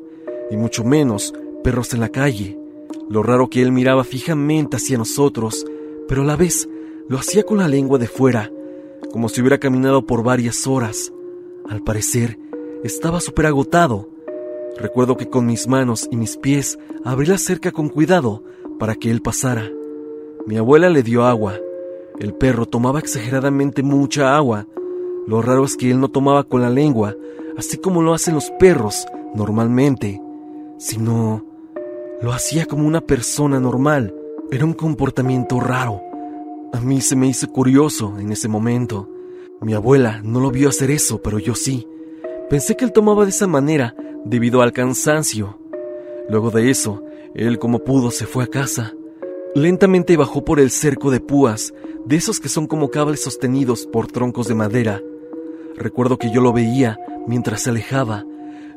y 0.50 0.56
mucho 0.56 0.84
menos 0.84 1.34
perros 1.64 1.92
en 1.94 2.00
la 2.00 2.08
calle. 2.08 2.58
Lo 3.08 3.22
raro 3.22 3.48
que 3.48 3.62
él 3.62 3.70
miraba 3.70 4.02
fijamente 4.02 4.76
hacia 4.76 4.98
nosotros, 4.98 5.64
pero 6.08 6.22
a 6.22 6.24
la 6.24 6.36
vez 6.36 6.68
lo 7.08 7.18
hacía 7.18 7.44
con 7.44 7.58
la 7.58 7.68
lengua 7.68 7.98
de 7.98 8.08
fuera, 8.08 8.50
como 9.12 9.28
si 9.28 9.40
hubiera 9.40 9.58
caminado 9.58 10.06
por 10.06 10.24
varias 10.24 10.66
horas. 10.66 11.12
Al 11.68 11.82
parecer, 11.82 12.38
estaba 12.82 13.20
súper 13.20 13.46
agotado. 13.46 14.08
Recuerdo 14.76 15.16
que 15.16 15.28
con 15.28 15.46
mis 15.46 15.68
manos 15.68 16.08
y 16.10 16.16
mis 16.16 16.36
pies 16.36 16.78
abrí 17.04 17.26
la 17.26 17.38
cerca 17.38 17.70
con 17.70 17.88
cuidado 17.88 18.42
para 18.78 18.96
que 18.96 19.10
él 19.10 19.22
pasara. 19.22 19.70
Mi 20.46 20.56
abuela 20.56 20.90
le 20.90 21.02
dio 21.02 21.24
agua. 21.24 21.54
El 22.18 22.34
perro 22.34 22.66
tomaba 22.66 22.98
exageradamente 22.98 23.82
mucha 23.82 24.36
agua. 24.36 24.66
Lo 25.26 25.42
raro 25.42 25.64
es 25.64 25.76
que 25.76 25.90
él 25.90 26.00
no 26.00 26.08
tomaba 26.08 26.44
con 26.44 26.60
la 26.60 26.70
lengua, 26.70 27.16
así 27.56 27.78
como 27.78 28.02
lo 28.02 28.14
hacen 28.14 28.34
los 28.34 28.50
perros 28.58 29.06
normalmente, 29.34 30.20
sino 30.78 31.45
Lo 32.22 32.32
hacía 32.32 32.64
como 32.64 32.86
una 32.86 33.02
persona 33.02 33.60
normal. 33.60 34.14
Era 34.50 34.64
un 34.64 34.72
comportamiento 34.72 35.60
raro. 35.60 36.00
A 36.72 36.80
mí 36.80 37.02
se 37.02 37.14
me 37.14 37.26
hizo 37.26 37.46
curioso 37.48 38.18
en 38.18 38.32
ese 38.32 38.48
momento. 38.48 39.10
Mi 39.60 39.74
abuela 39.74 40.22
no 40.24 40.40
lo 40.40 40.50
vio 40.50 40.70
hacer 40.70 40.90
eso, 40.90 41.20
pero 41.20 41.38
yo 41.38 41.54
sí. 41.54 41.86
Pensé 42.48 42.74
que 42.74 42.86
él 42.86 42.92
tomaba 42.92 43.24
de 43.24 43.30
esa 43.30 43.46
manera 43.46 43.94
debido 44.24 44.62
al 44.62 44.72
cansancio. 44.72 45.58
Luego 46.30 46.50
de 46.50 46.70
eso, 46.70 47.04
él 47.34 47.58
como 47.58 47.80
pudo 47.80 48.10
se 48.10 48.26
fue 48.26 48.44
a 48.44 48.48
casa. 48.48 48.94
Lentamente 49.54 50.16
bajó 50.16 50.42
por 50.42 50.58
el 50.58 50.70
cerco 50.70 51.10
de 51.10 51.20
púas, 51.20 51.74
de 52.06 52.16
esos 52.16 52.40
que 52.40 52.48
son 52.48 52.66
como 52.66 52.90
cables 52.90 53.22
sostenidos 53.22 53.86
por 53.86 54.06
troncos 54.06 54.48
de 54.48 54.54
madera. 54.54 55.02
Recuerdo 55.76 56.18
que 56.18 56.30
yo 56.30 56.40
lo 56.40 56.54
veía 56.54 56.98
mientras 57.26 57.62
se 57.62 57.70
alejaba. 57.70 58.24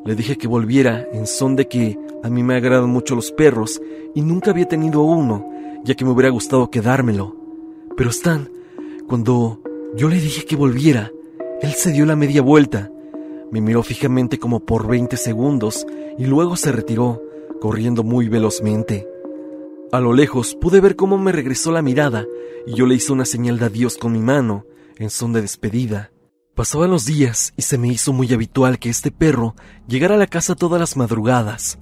Le 0.04 0.14
dije 0.14 0.36
que 0.36 0.48
volviera 0.48 1.06
en 1.12 1.26
son 1.26 1.56
de 1.56 1.68
que 1.68 1.98
a 2.22 2.28
mí 2.28 2.42
me 2.42 2.54
agradan 2.54 2.90
mucho 2.90 3.14
los 3.14 3.32
perros 3.32 3.80
y 4.14 4.22
nunca 4.22 4.50
había 4.50 4.66
tenido 4.66 5.02
uno, 5.02 5.50
ya 5.84 5.94
que 5.94 6.04
me 6.04 6.10
hubiera 6.10 6.30
gustado 6.30 6.70
quedármelo. 6.70 7.36
Pero 7.96 8.10
Stan, 8.10 8.48
cuando 9.06 9.60
yo 9.96 10.08
le 10.08 10.16
dije 10.20 10.44
que 10.44 10.56
volviera, 10.56 11.10
él 11.60 11.72
se 11.72 11.92
dio 11.92 12.06
la 12.06 12.16
media 12.16 12.42
vuelta, 12.42 12.90
me 13.50 13.60
miró 13.60 13.82
fijamente 13.82 14.38
como 14.38 14.60
por 14.60 14.86
20 14.86 15.16
segundos 15.16 15.86
y 16.16 16.24
luego 16.26 16.56
se 16.56 16.72
retiró, 16.72 17.22
corriendo 17.60 18.04
muy 18.04 18.28
velozmente. 18.28 19.06
A 19.92 20.00
lo 20.00 20.12
lejos 20.12 20.54
pude 20.54 20.80
ver 20.80 20.94
cómo 20.94 21.18
me 21.18 21.32
regresó 21.32 21.72
la 21.72 21.82
mirada 21.82 22.26
y 22.66 22.74
yo 22.74 22.86
le 22.86 22.94
hice 22.94 23.12
una 23.12 23.24
señal 23.24 23.58
de 23.58 23.66
adiós 23.66 23.96
con 23.98 24.12
mi 24.12 24.20
mano, 24.20 24.64
en 24.98 25.10
son 25.10 25.32
de 25.32 25.42
despedida. 25.42 26.12
Pasaban 26.54 26.90
los 26.90 27.06
días 27.06 27.54
y 27.56 27.62
se 27.62 27.78
me 27.78 27.88
hizo 27.88 28.12
muy 28.12 28.32
habitual 28.32 28.78
que 28.80 28.90
este 28.90 29.12
perro 29.12 29.54
llegara 29.86 30.16
a 30.16 30.18
la 30.18 30.26
casa 30.26 30.56
todas 30.56 30.80
las 30.80 30.96
madrugadas. 30.96 31.78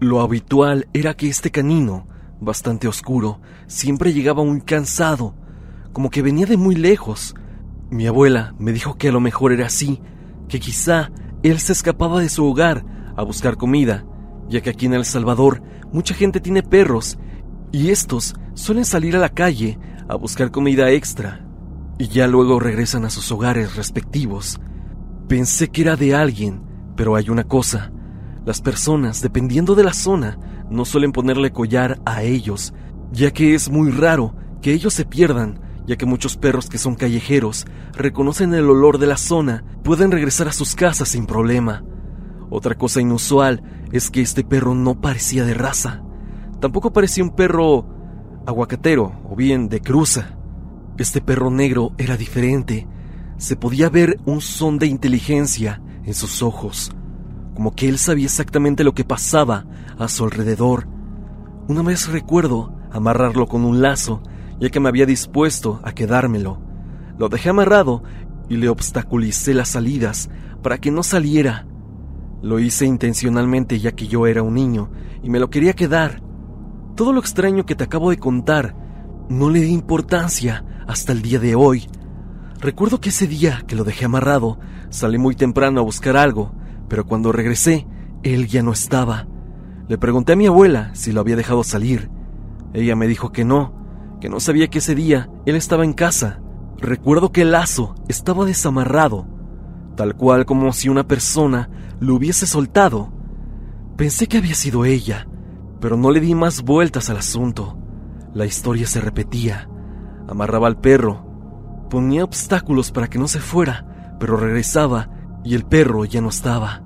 Lo 0.00 0.20
habitual 0.20 0.88
era 0.92 1.14
que 1.14 1.28
este 1.28 1.52
canino, 1.52 2.06
bastante 2.40 2.88
oscuro, 2.88 3.40
siempre 3.68 4.12
llegaba 4.12 4.44
muy 4.44 4.60
cansado, 4.62 5.36
como 5.92 6.10
que 6.10 6.22
venía 6.22 6.44
de 6.44 6.56
muy 6.56 6.74
lejos. 6.74 7.34
Mi 7.88 8.06
abuela 8.08 8.54
me 8.58 8.72
dijo 8.72 8.98
que 8.98 9.08
a 9.08 9.12
lo 9.12 9.20
mejor 9.20 9.52
era 9.52 9.66
así, 9.66 10.02
que 10.48 10.58
quizá 10.58 11.12
él 11.44 11.60
se 11.60 11.72
escapaba 11.72 12.20
de 12.20 12.28
su 12.28 12.44
hogar 12.44 12.84
a 13.16 13.22
buscar 13.22 13.56
comida, 13.56 14.04
ya 14.48 14.60
que 14.60 14.70
aquí 14.70 14.86
en 14.86 14.94
El 14.94 15.04
Salvador 15.04 15.62
mucha 15.92 16.14
gente 16.14 16.40
tiene 16.40 16.64
perros 16.64 17.16
y 17.70 17.90
estos 17.90 18.34
suelen 18.54 18.84
salir 18.84 19.14
a 19.16 19.20
la 19.20 19.28
calle 19.28 19.78
a 20.08 20.16
buscar 20.16 20.50
comida 20.50 20.90
extra 20.90 21.44
y 21.98 22.08
ya 22.08 22.26
luego 22.26 22.60
regresan 22.60 23.04
a 23.04 23.10
sus 23.10 23.30
hogares 23.32 23.76
respectivos. 23.76 24.60
Pensé 25.28 25.68
que 25.68 25.82
era 25.82 25.96
de 25.96 26.14
alguien, 26.14 26.62
pero 26.96 27.16
hay 27.16 27.30
una 27.30 27.44
cosa. 27.44 27.92
Las 28.44 28.60
personas, 28.60 29.22
dependiendo 29.22 29.74
de 29.74 29.84
la 29.84 29.92
zona, 29.92 30.38
no 30.70 30.84
suelen 30.84 31.12
ponerle 31.12 31.52
collar 31.52 32.00
a 32.04 32.22
ellos, 32.22 32.74
ya 33.12 33.30
que 33.30 33.54
es 33.54 33.70
muy 33.70 33.90
raro 33.90 34.34
que 34.60 34.72
ellos 34.72 34.94
se 34.94 35.04
pierdan 35.04 35.60
ya 35.86 35.96
que 35.96 36.06
muchos 36.06 36.36
perros 36.36 36.68
que 36.68 36.78
son 36.78 36.94
callejeros 36.94 37.66
reconocen 37.92 38.54
el 38.54 38.68
olor 38.68 38.98
de 38.98 39.06
la 39.06 39.16
zona, 39.16 39.64
pueden 39.82 40.10
regresar 40.10 40.48
a 40.48 40.52
sus 40.52 40.74
casas 40.74 41.08
sin 41.08 41.26
problema. 41.26 41.84
Otra 42.50 42.74
cosa 42.74 43.00
inusual 43.00 43.62
es 43.92 44.10
que 44.10 44.20
este 44.20 44.44
perro 44.44 44.74
no 44.74 45.00
parecía 45.00 45.44
de 45.44 45.54
raza. 45.54 46.02
Tampoco 46.60 46.92
parecía 46.92 47.24
un 47.24 47.34
perro 47.34 47.86
aguacatero 48.46 49.12
o 49.28 49.36
bien 49.36 49.68
de 49.68 49.80
cruza. 49.80 50.38
Este 50.96 51.20
perro 51.20 51.50
negro 51.50 51.92
era 51.98 52.16
diferente. 52.16 52.86
Se 53.36 53.56
podía 53.56 53.88
ver 53.88 54.20
un 54.26 54.40
son 54.40 54.78
de 54.78 54.86
inteligencia 54.86 55.82
en 56.04 56.14
sus 56.14 56.40
ojos, 56.40 56.92
como 57.54 57.74
que 57.74 57.88
él 57.88 57.98
sabía 57.98 58.26
exactamente 58.26 58.84
lo 58.84 58.94
que 58.94 59.04
pasaba 59.04 59.66
a 59.98 60.06
su 60.06 60.22
alrededor. 60.24 60.86
Una 61.66 61.82
vez 61.82 62.08
recuerdo 62.08 62.76
amarrarlo 62.92 63.48
con 63.48 63.64
un 63.64 63.82
lazo 63.82 64.22
ya 64.60 64.70
que 64.70 64.78
me 64.78 64.88
había 64.88 65.04
dispuesto 65.04 65.80
a 65.82 65.92
quedármelo. 65.92 66.60
Lo 67.18 67.28
dejé 67.28 67.50
amarrado 67.50 68.04
y 68.48 68.56
le 68.56 68.68
obstaculicé 68.68 69.52
las 69.52 69.70
salidas 69.70 70.30
para 70.62 70.78
que 70.78 70.92
no 70.92 71.02
saliera. 71.02 71.66
Lo 72.40 72.60
hice 72.60 72.86
intencionalmente 72.86 73.80
ya 73.80 73.92
que 73.92 74.06
yo 74.06 74.28
era 74.28 74.44
un 74.44 74.54
niño 74.54 74.92
y 75.24 75.30
me 75.30 75.40
lo 75.40 75.50
quería 75.50 75.72
quedar. 75.72 76.22
Todo 76.94 77.12
lo 77.12 77.18
extraño 77.18 77.66
que 77.66 77.74
te 77.74 77.82
acabo 77.82 78.10
de 78.10 78.18
contar 78.18 78.76
no 79.28 79.50
le 79.50 79.60
di 79.60 79.72
importancia 79.72 80.64
hasta 80.94 81.10
el 81.10 81.22
día 81.22 81.40
de 81.40 81.56
hoy. 81.56 81.88
Recuerdo 82.60 83.00
que 83.00 83.08
ese 83.08 83.26
día 83.26 83.64
que 83.66 83.74
lo 83.74 83.82
dejé 83.82 84.04
amarrado, 84.04 84.60
salí 84.90 85.18
muy 85.18 85.34
temprano 85.34 85.80
a 85.80 85.82
buscar 85.82 86.16
algo, 86.16 86.52
pero 86.88 87.04
cuando 87.04 87.32
regresé, 87.32 87.88
él 88.22 88.46
ya 88.46 88.62
no 88.62 88.70
estaba. 88.70 89.26
Le 89.88 89.98
pregunté 89.98 90.34
a 90.34 90.36
mi 90.36 90.46
abuela 90.46 90.94
si 90.94 91.10
lo 91.10 91.20
había 91.20 91.34
dejado 91.34 91.64
salir. 91.64 92.10
Ella 92.72 92.94
me 92.94 93.08
dijo 93.08 93.32
que 93.32 93.44
no, 93.44 93.74
que 94.20 94.28
no 94.28 94.38
sabía 94.38 94.68
que 94.68 94.78
ese 94.78 94.94
día 94.94 95.28
él 95.46 95.56
estaba 95.56 95.84
en 95.84 95.94
casa. 95.94 96.40
Recuerdo 96.78 97.32
que 97.32 97.42
el 97.42 97.50
lazo 97.50 97.96
estaba 98.06 98.44
desamarrado, 98.44 99.26
tal 99.96 100.14
cual 100.14 100.46
como 100.46 100.72
si 100.72 100.88
una 100.88 101.08
persona 101.08 101.70
lo 101.98 102.14
hubiese 102.14 102.46
soltado. 102.46 103.12
Pensé 103.96 104.28
que 104.28 104.38
había 104.38 104.54
sido 104.54 104.84
ella, 104.84 105.26
pero 105.80 105.96
no 105.96 106.12
le 106.12 106.20
di 106.20 106.36
más 106.36 106.62
vueltas 106.62 107.10
al 107.10 107.16
asunto. 107.16 107.76
La 108.32 108.46
historia 108.46 108.86
se 108.86 109.00
repetía. 109.00 109.68
Amarraba 110.28 110.66
al 110.66 110.78
perro, 110.78 111.24
ponía 111.90 112.24
obstáculos 112.24 112.90
para 112.90 113.08
que 113.08 113.18
no 113.18 113.28
se 113.28 113.40
fuera, 113.40 114.16
pero 114.18 114.36
regresaba 114.36 115.10
y 115.44 115.54
el 115.54 115.64
perro 115.64 116.04
ya 116.04 116.20
no 116.20 116.28
estaba. 116.28 116.82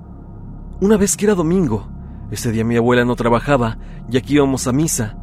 Una 0.81 0.97
vez 0.97 1.17
que 1.17 1.25
era 1.25 1.35
domingo, 1.35 1.89
ese 2.31 2.51
día 2.51 2.63
mi 2.63 2.75
abuela 2.75 3.05
no 3.05 3.15
trabajaba 3.15 3.77
y 4.09 4.17
aquí 4.17 4.35
íbamos 4.35 4.67
a 4.67 4.71
misa, 4.71 5.17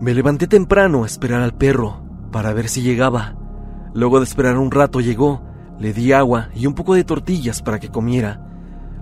me 0.00 0.14
levanté 0.14 0.46
temprano 0.46 1.04
a 1.04 1.06
esperar 1.06 1.42
al 1.42 1.54
perro 1.54 2.02
para 2.32 2.52
ver 2.52 2.68
si 2.68 2.82
llegaba. 2.82 3.36
Luego 3.94 4.18
de 4.18 4.24
esperar 4.24 4.58
un 4.58 4.70
rato 4.70 5.00
llegó, 5.00 5.42
le 5.78 5.92
di 5.92 6.12
agua 6.12 6.48
y 6.54 6.66
un 6.66 6.74
poco 6.74 6.94
de 6.94 7.04
tortillas 7.04 7.62
para 7.62 7.78
que 7.78 7.88
comiera. 7.88 8.44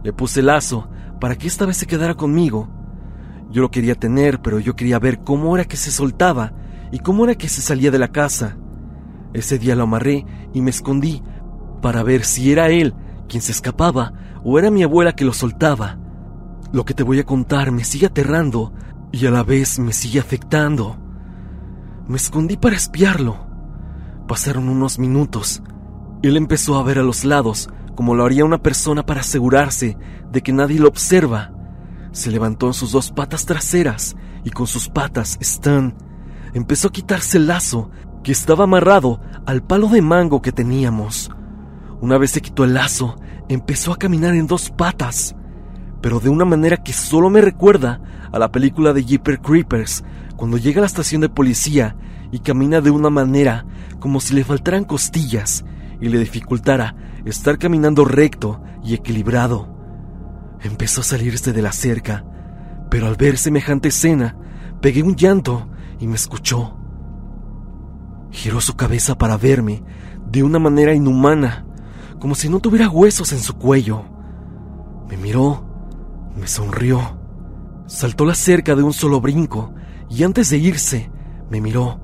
Le 0.03 0.13
puse 0.13 0.43
lazo 0.43 0.89
para 1.21 1.37
que 1.37 1.47
esta 1.47 1.67
vez 1.67 1.77
se 1.77 1.87
quedara 1.87 2.15
conmigo. 2.15 2.69
Yo 3.51 3.63
lo 3.63 3.71
quería 3.71 3.95
tener, 3.95 4.41
pero 4.41 4.59
yo 4.59 4.77
quería 4.77 4.99
ver 4.99 5.21
cómo 5.21 5.57
era 5.57 5.65
que 5.65 5.77
se 5.77 5.91
soltaba 5.91 6.53
y 6.93 6.99
cómo 6.99 7.25
era 7.25 7.35
que 7.35 7.49
se 7.49 7.63
salía 7.63 7.91
de 7.91 7.99
la 7.99 8.09
casa. 8.09 8.57
Ese 9.33 9.59
día 9.59 9.77
lo 9.77 9.85
amarré 9.85 10.27
y 10.53 10.61
me 10.61 10.71
escondí 10.71 11.23
para 11.81 12.03
ver 12.03 12.25
si 12.25 12.53
era 12.53 12.69
él 12.69 12.95
quien 13.29 13.43
se 13.43 13.53
escapaba 13.53 14.13
o 14.45 14.59
era 14.59 14.71
mi 14.71 14.83
abuela 14.83 15.15
que 15.15 15.25
lo 15.25 15.33
soltaba. 15.33 15.99
Lo 16.73 16.85
que 16.85 16.95
te 16.95 17.03
voy 17.03 17.19
a 17.19 17.25
contar 17.25 17.71
me 17.71 17.85
sigue 17.85 18.07
aterrando 18.07 18.73
y 19.13 19.27
a 19.27 19.31
la 19.31 19.43
vez 19.43 19.79
me 19.79 19.93
sigue 19.93 20.21
afectando. 20.21 20.97
Me 22.09 22.17
escondí 22.17 22.57
para 22.57 22.77
espiarlo. 22.77 23.47
Pasaron 24.27 24.69
unos 24.69 24.99
minutos. 24.99 25.63
Él 26.23 26.37
empezó 26.37 26.77
a 26.77 26.83
ver 26.83 26.99
a 26.99 27.03
los 27.03 27.25
lados, 27.25 27.71
como 27.95 28.15
lo 28.15 28.25
haría 28.25 28.45
una 28.45 28.63
persona 28.63 29.05
para 29.05 29.21
asegurarse 29.21 29.97
de 30.31 30.43
que 30.43 30.53
nadie 30.53 30.79
lo 30.79 30.89
observa. 30.89 31.53
Se 32.13 32.31
levantó 32.31 32.67
en 32.67 32.75
sus 32.75 32.93
dos 32.93 33.11
patas 33.13 33.47
traseras 33.47 34.17
y 34.45 34.51
con 34.51 34.67
sus 34.67 34.89
patas 34.89 35.39
Stan 35.41 35.95
empezó 36.55 36.89
a 36.89 36.93
quitarse 36.93 37.39
el 37.39 37.47
lazo 37.47 37.91
que 38.23 38.33
estaba 38.33 38.65
amarrado 38.65 39.21
al 39.47 39.63
palo 39.63 39.89
de 39.89 40.03
mango 40.03 40.43
que 40.43 40.53
teníamos. 40.53 41.31
Una 42.01 42.19
vez 42.19 42.33
se 42.33 42.41
quitó 42.41 42.65
el 42.65 42.75
lazo, 42.75 43.17
empezó 43.49 43.93
a 43.93 43.99
caminar 43.99 44.35
en 44.35 44.47
dos 44.47 44.71
patas 44.71 45.35
pero 46.01 46.21
de 46.21 46.29
una 46.29 46.45
manera 46.45 46.79
que 46.79 46.93
solo 46.93 47.31
me 47.31 47.41
recuerda 47.41 48.01
a 48.33 48.39
la 48.39 48.51
película 48.51 48.93
de 48.93 49.05
Jeeper 49.05 49.41
Creepers, 49.41 50.05
cuando 50.37 50.57
llega 50.57 50.81
a 50.81 50.83
la 50.83 50.87
estación 50.87 51.21
de 51.21 51.29
policía 51.29 51.97
y 52.33 52.39
camina 52.39 52.81
de 52.81 52.91
una 52.91 53.11
manera 53.11 53.67
como 53.99 54.21
si 54.21 54.35
le 54.35 54.45
faltaran 54.45 54.85
costillas 54.85 55.65
y 56.01 56.09
le 56.09 56.19
dificultara 56.19 56.95
estar 57.25 57.59
caminando 57.59 58.05
recto 58.05 58.63
y 58.83 58.95
equilibrado. 58.95 59.69
Empezó 60.63 61.03
a 61.03 61.05
salirse 61.05 61.53
de 61.53 61.63
la 61.63 61.73
cerca, 61.73 62.25
pero 62.91 63.07
al 63.07 63.17
ver 63.17 63.37
semejante 63.37 63.89
escena, 63.89 64.37
pegué 64.81 65.03
un 65.03 65.17
llanto 65.17 65.69
y 65.99 66.07
me 66.07 66.17
escuchó. 66.17 66.80
Giró 68.31 68.61
su 68.61 68.75
cabeza 68.75 69.17
para 69.17 69.37
verme 69.37 69.83
de 70.31 70.43
una 70.43 70.59
manera 70.59 70.95
inhumana, 70.95 71.67
como 72.19 72.35
si 72.35 72.49
no 72.49 72.61
tuviera 72.61 72.89
huesos 72.89 73.33
en 73.33 73.41
su 73.41 73.55
cuello. 73.55 74.05
Me 75.09 75.17
miró 75.17 75.71
me 76.37 76.47
sonrió. 76.47 77.19
Saltó 77.87 78.25
la 78.25 78.35
cerca 78.35 78.75
de 78.75 78.83
un 78.83 78.93
solo 78.93 79.21
brinco 79.21 79.75
y 80.09 80.23
antes 80.25 80.51
de 80.51 80.59
irse, 80.59 81.11
me 81.51 81.61
miró, 81.61 82.01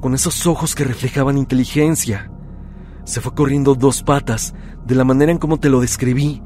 con 0.00 0.14
esos 0.14 0.46
ojos 0.46 0.74
que 0.74 0.84
reflejaban 0.84 1.38
inteligencia. 1.38 2.30
Se 3.04 3.20
fue 3.20 3.34
corriendo 3.34 3.74
dos 3.74 4.02
patas, 4.02 4.54
de 4.86 4.94
la 4.94 5.04
manera 5.04 5.32
en 5.32 5.38
como 5.38 5.58
te 5.58 5.68
lo 5.68 5.80
describí, 5.80 6.42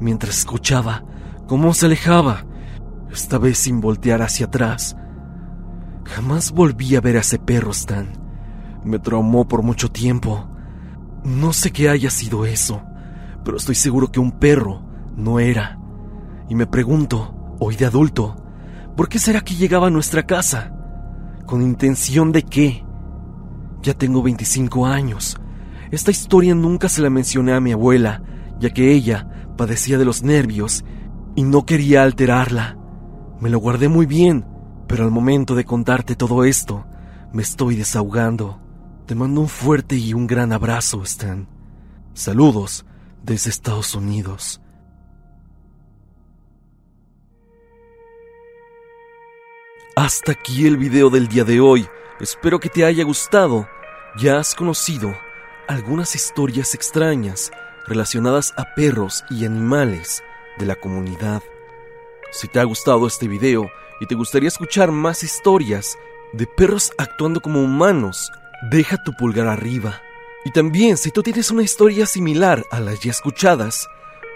mientras 0.00 0.38
escuchaba 0.38 1.04
cómo 1.46 1.74
se 1.74 1.86
alejaba, 1.86 2.44
esta 3.10 3.38
vez 3.38 3.58
sin 3.58 3.80
voltear 3.80 4.22
hacia 4.22 4.46
atrás. 4.46 4.96
Jamás 6.04 6.52
volví 6.52 6.96
a 6.96 7.00
ver 7.00 7.16
a 7.16 7.20
ese 7.20 7.38
perro, 7.38 7.70
Stan. 7.70 8.21
Me 8.84 8.98
traumó 8.98 9.46
por 9.46 9.62
mucho 9.62 9.90
tiempo. 9.90 10.48
No 11.24 11.52
sé 11.52 11.70
qué 11.70 11.88
haya 11.88 12.10
sido 12.10 12.46
eso, 12.46 12.82
pero 13.44 13.56
estoy 13.56 13.74
seguro 13.74 14.10
que 14.10 14.20
un 14.20 14.32
perro 14.32 14.82
no 15.16 15.38
era. 15.38 15.78
Y 16.48 16.54
me 16.54 16.66
pregunto, 16.66 17.56
hoy 17.60 17.76
de 17.76 17.86
adulto, 17.86 18.42
¿Por 18.96 19.08
qué 19.08 19.18
será 19.18 19.40
que 19.40 19.54
llegaba 19.54 19.86
a 19.86 19.90
nuestra 19.90 20.24
casa? 20.24 20.74
¿Con 21.46 21.62
intención 21.62 22.30
de 22.30 22.42
qué? 22.42 22.84
Ya 23.82 23.94
tengo 23.94 24.22
25 24.22 24.86
años. 24.86 25.40
Esta 25.90 26.10
historia 26.10 26.54
nunca 26.54 26.90
se 26.90 27.00
la 27.00 27.08
mencioné 27.08 27.54
a 27.54 27.60
mi 27.60 27.72
abuela, 27.72 28.22
ya 28.60 28.70
que 28.70 28.92
ella 28.92 29.46
padecía 29.56 29.96
de 29.96 30.04
los 30.04 30.22
nervios 30.22 30.84
y 31.34 31.42
no 31.42 31.64
quería 31.64 32.02
alterarla. 32.02 32.76
Me 33.40 33.48
lo 33.48 33.58
guardé 33.58 33.88
muy 33.88 34.04
bien, 34.04 34.44
pero 34.86 35.04
al 35.04 35.10
momento 35.10 35.54
de 35.54 35.64
contarte 35.64 36.14
todo 36.14 36.44
esto, 36.44 36.84
me 37.32 37.42
estoy 37.42 37.76
desahogando. 37.76 38.60
Te 39.06 39.16
mando 39.16 39.40
un 39.40 39.48
fuerte 39.48 39.96
y 39.96 40.14
un 40.14 40.28
gran 40.28 40.52
abrazo, 40.52 41.02
Stan. 41.02 41.48
Saludos 42.14 42.84
desde 43.22 43.50
Estados 43.50 43.96
Unidos. 43.96 44.60
Hasta 49.96 50.32
aquí 50.32 50.66
el 50.66 50.76
video 50.76 51.10
del 51.10 51.26
día 51.26 51.42
de 51.42 51.60
hoy. 51.60 51.86
Espero 52.20 52.60
que 52.60 52.68
te 52.68 52.84
haya 52.84 53.02
gustado. 53.02 53.68
Ya 54.18 54.38
has 54.38 54.54
conocido 54.54 55.12
algunas 55.66 56.14
historias 56.14 56.72
extrañas 56.74 57.50
relacionadas 57.88 58.54
a 58.56 58.72
perros 58.74 59.24
y 59.30 59.44
animales 59.44 60.22
de 60.58 60.66
la 60.66 60.76
comunidad. 60.76 61.42
Si 62.30 62.46
te 62.46 62.60
ha 62.60 62.64
gustado 62.64 63.08
este 63.08 63.26
video 63.26 63.68
y 64.00 64.06
te 64.06 64.14
gustaría 64.14 64.48
escuchar 64.48 64.92
más 64.92 65.24
historias 65.24 65.98
de 66.32 66.46
perros 66.46 66.92
actuando 66.98 67.40
como 67.40 67.62
humanos, 67.62 68.30
deja 68.70 69.02
tu 69.02 69.12
pulgar 69.12 69.46
arriba. 69.46 70.00
Y 70.44 70.50
también, 70.50 70.96
si 70.96 71.10
tú 71.10 71.22
tienes 71.22 71.50
una 71.50 71.62
historia 71.62 72.06
similar 72.06 72.64
a 72.70 72.80
las 72.80 73.00
ya 73.00 73.10
escuchadas, 73.10 73.88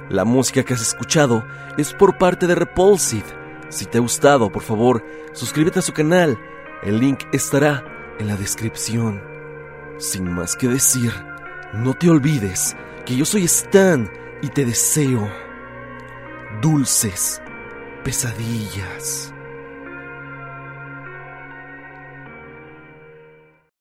La 0.09 0.23
música 0.23 0.63
que 0.63 0.73
has 0.73 0.81
escuchado 0.81 1.45
es 1.77 1.93
por 1.93 2.17
parte 2.17 2.47
de 2.47 2.55
Repulsive. 2.55 3.25
Si 3.69 3.85
te 3.85 3.97
ha 3.97 4.01
gustado, 4.01 4.51
por 4.51 4.61
favor, 4.61 5.03
suscríbete 5.33 5.79
a 5.79 5.81
su 5.81 5.93
canal. 5.93 6.37
El 6.83 6.99
link 6.99 7.23
estará 7.31 7.83
en 8.19 8.27
la 8.27 8.37
descripción. 8.37 9.21
Sin 9.97 10.31
más 10.31 10.55
que 10.55 10.67
decir, 10.67 11.11
no 11.73 11.93
te 11.93 12.09
olvides 12.09 12.75
que 13.05 13.15
yo 13.15 13.25
soy 13.25 13.45
Stan 13.45 14.09
y 14.41 14.49
te 14.49 14.65
deseo 14.65 15.27
dulces 16.61 17.41
pesadillas. 18.03 19.34